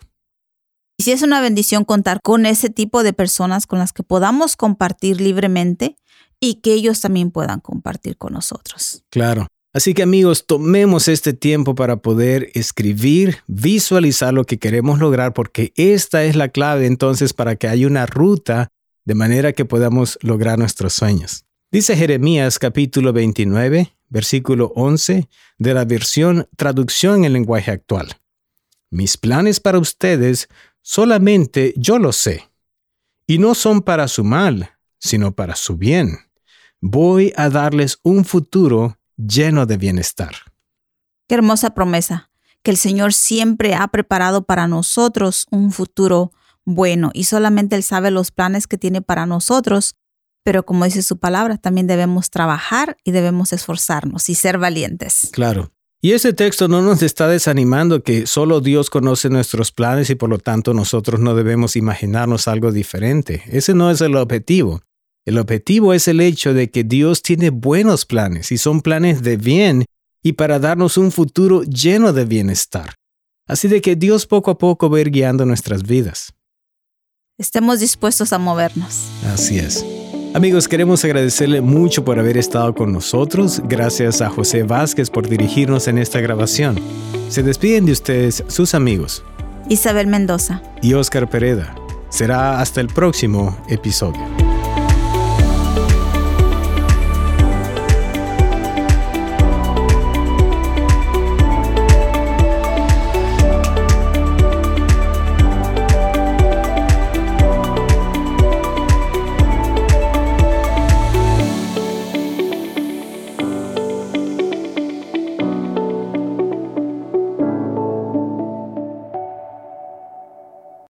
Y 0.97 1.04
si 1.04 1.12
es 1.12 1.24
una 1.24 1.41
bendición 1.41 1.84
contar 1.84 2.19
con 2.24 2.45
ese 2.45 2.69
tipo 2.69 3.02
de 3.02 3.12
personas 3.12 3.65
con 3.65 3.80
las 3.80 3.91
que 3.91 4.04
podamos 4.04 4.56
compartir 4.56 5.19
libremente 5.19 5.95
y 6.39 6.62
que 6.62 6.74
ellos 6.74 7.02
también 7.02 7.32
puedan 7.32 7.60
compartir 7.60 8.17
con 8.17 8.34
nosotros. 8.34 9.04
Claro. 9.10 9.47
Así 9.74 9.93
que 9.93 10.04
amigos, 10.04 10.45
tomemos 10.45 11.08
este 11.08 11.34
tiempo 11.34 11.74
para 11.76 11.97
poder 11.97 12.52
escribir, 12.54 13.38
visualizar 13.47 14.34
lo 14.34 14.43
que 14.43 14.60
queremos 14.60 15.00
lograr, 15.00 15.34
porque 15.34 15.74
esta 15.78 16.24
es 16.26 16.36
la 16.36 16.50
clave 16.50 16.86
entonces 16.86 17.34
para 17.34 17.56
que 17.56 17.67
haya 17.67 17.88
una 17.88 18.06
ruta 18.06 18.69
de 19.06 19.15
manera 19.15 19.54
que 19.54 19.65
podamos 19.65 20.19
lograr 20.21 20.60
nuestros 20.60 20.93
sueños. 20.93 21.45
Dice 21.73 21.95
Jeremías 21.95 22.60
capítulo 22.60 23.13
29, 23.13 23.95
versículo 24.10 24.73
11 24.75 25.29
de 25.57 25.73
la 25.73 25.86
versión 25.86 26.49
traducción 26.57 27.23
en 27.23 27.31
lenguaje 27.31 27.71
actual. 27.71 28.17
Mis 28.89 29.15
planes 29.15 29.62
para 29.62 29.79
ustedes 29.79 30.49
solamente 30.81 31.73
yo 31.77 31.97
los 31.97 32.17
sé, 32.17 32.51
y 33.25 33.38
no 33.38 33.55
son 33.55 33.84
para 33.84 34.10
su 34.10 34.25
mal, 34.25 34.71
sino 34.99 35.31
para 35.31 35.55
su 35.55 35.77
bien. 35.77 36.17
Voy 36.81 37.31
a 37.38 37.49
darles 37.49 37.99
un 38.03 38.25
futuro 38.25 38.97
lleno 39.15 39.65
de 39.65 39.77
bienestar. 39.77 40.36
Qué 41.29 41.36
hermosa 41.36 41.73
promesa, 41.73 42.31
que 42.63 42.71
el 42.71 42.77
Señor 42.77 43.13
siempre 43.13 43.75
ha 43.75 43.88
preparado 43.88 44.43
para 44.43 44.67
nosotros 44.67 45.47
un 45.51 45.71
futuro 45.71 46.34
bueno 46.65 47.12
y 47.13 47.23
solamente 47.23 47.77
Él 47.77 47.84
sabe 47.84 48.12
los 48.12 48.31
planes 48.31 48.67
que 48.67 48.77
tiene 48.77 49.01
para 49.01 49.25
nosotros 49.25 49.95
pero 50.43 50.63
como 50.63 50.86
dice 50.86 51.04
su 51.04 51.17
palabra, 51.17 51.58
también 51.58 51.88
debemos 51.88 52.30
trabajar 52.30 52.97
y 53.04 53.12
debemos 53.12 53.54
esforzarnos 53.54 54.30
y 54.30 54.36
ser 54.36 54.58
valientes. 54.58 55.30
Claro. 55.32 55.71
Y 56.04 56.13
ese 56.13 56.34
texto 56.34 56.67
no 56.67 56.82
nos 56.82 57.04
está 57.04 57.27
desanimando 57.27 58.01
que 58.01 58.25
solo 58.25 58.60
Dios 58.60 58.89
conoce 58.89 59.30
nuestros 59.30 59.71
planes 59.71 60.10
y 60.10 60.15
por 60.15 60.30
lo 60.30 60.39
tanto 60.39 60.73
nosotros 60.73 61.19
no 61.19 61.36
debemos 61.36 61.75
imaginarnos 61.75 62.47
algo 62.47 62.71
diferente. 62.71 63.43
Ese 63.45 63.75
no 63.75 63.91
es 63.91 64.01
el 64.01 64.15
objetivo. 64.15 64.82
El 65.25 65.38
objetivo 65.38 65.93
es 65.93 66.08
el 66.08 66.19
hecho 66.19 66.56
de 66.56 66.71
que 66.71 66.84
Dios 66.84 67.21
tiene 67.21 67.51
buenos 67.51 68.08
planes 68.08 68.51
y 68.51 68.58
son 68.58 68.82
planes 68.82 69.21
de 69.21 69.38
bien 69.38 69.86
y 70.23 70.34
para 70.34 70.58
darnos 70.58 70.97
un 70.97 71.12
futuro 71.12 71.62
lleno 71.63 72.13
de 72.13 72.25
bienestar. 72.25 72.95
Así 73.47 73.67
de 73.67 73.82
que 73.82 73.95
Dios 73.95 74.25
poco 74.25 74.49
a 74.49 74.58
poco 74.58 74.89
va 74.89 74.97
a 74.97 75.01
ir 75.01 75.12
guiando 75.12 75.45
nuestras 75.45 75.84
vidas. 75.84 76.34
Estemos 77.38 77.80
dispuestos 77.80 78.34
a 78.34 78.39
movernos. 78.39 79.08
Así 79.34 79.60
es. 79.60 79.86
Amigos, 80.33 80.69
queremos 80.69 81.03
agradecerle 81.03 81.59
mucho 81.59 82.05
por 82.05 82.17
haber 82.17 82.37
estado 82.37 82.73
con 82.73 82.93
nosotros. 82.93 83.61
Gracias 83.65 84.21
a 84.21 84.29
José 84.29 84.63
Vázquez 84.63 85.09
por 85.09 85.27
dirigirnos 85.27 85.89
en 85.89 85.97
esta 85.97 86.21
grabación. 86.21 86.79
Se 87.27 87.43
despiden 87.43 87.85
de 87.85 87.91
ustedes 87.91 88.41
sus 88.47 88.73
amigos. 88.73 89.25
Isabel 89.67 90.07
Mendoza. 90.07 90.61
Y 90.81 90.93
Oscar 90.93 91.29
Pereda. 91.29 91.75
Será 92.09 92.61
hasta 92.61 92.79
el 92.79 92.87
próximo 92.87 93.57
episodio. 93.69 94.50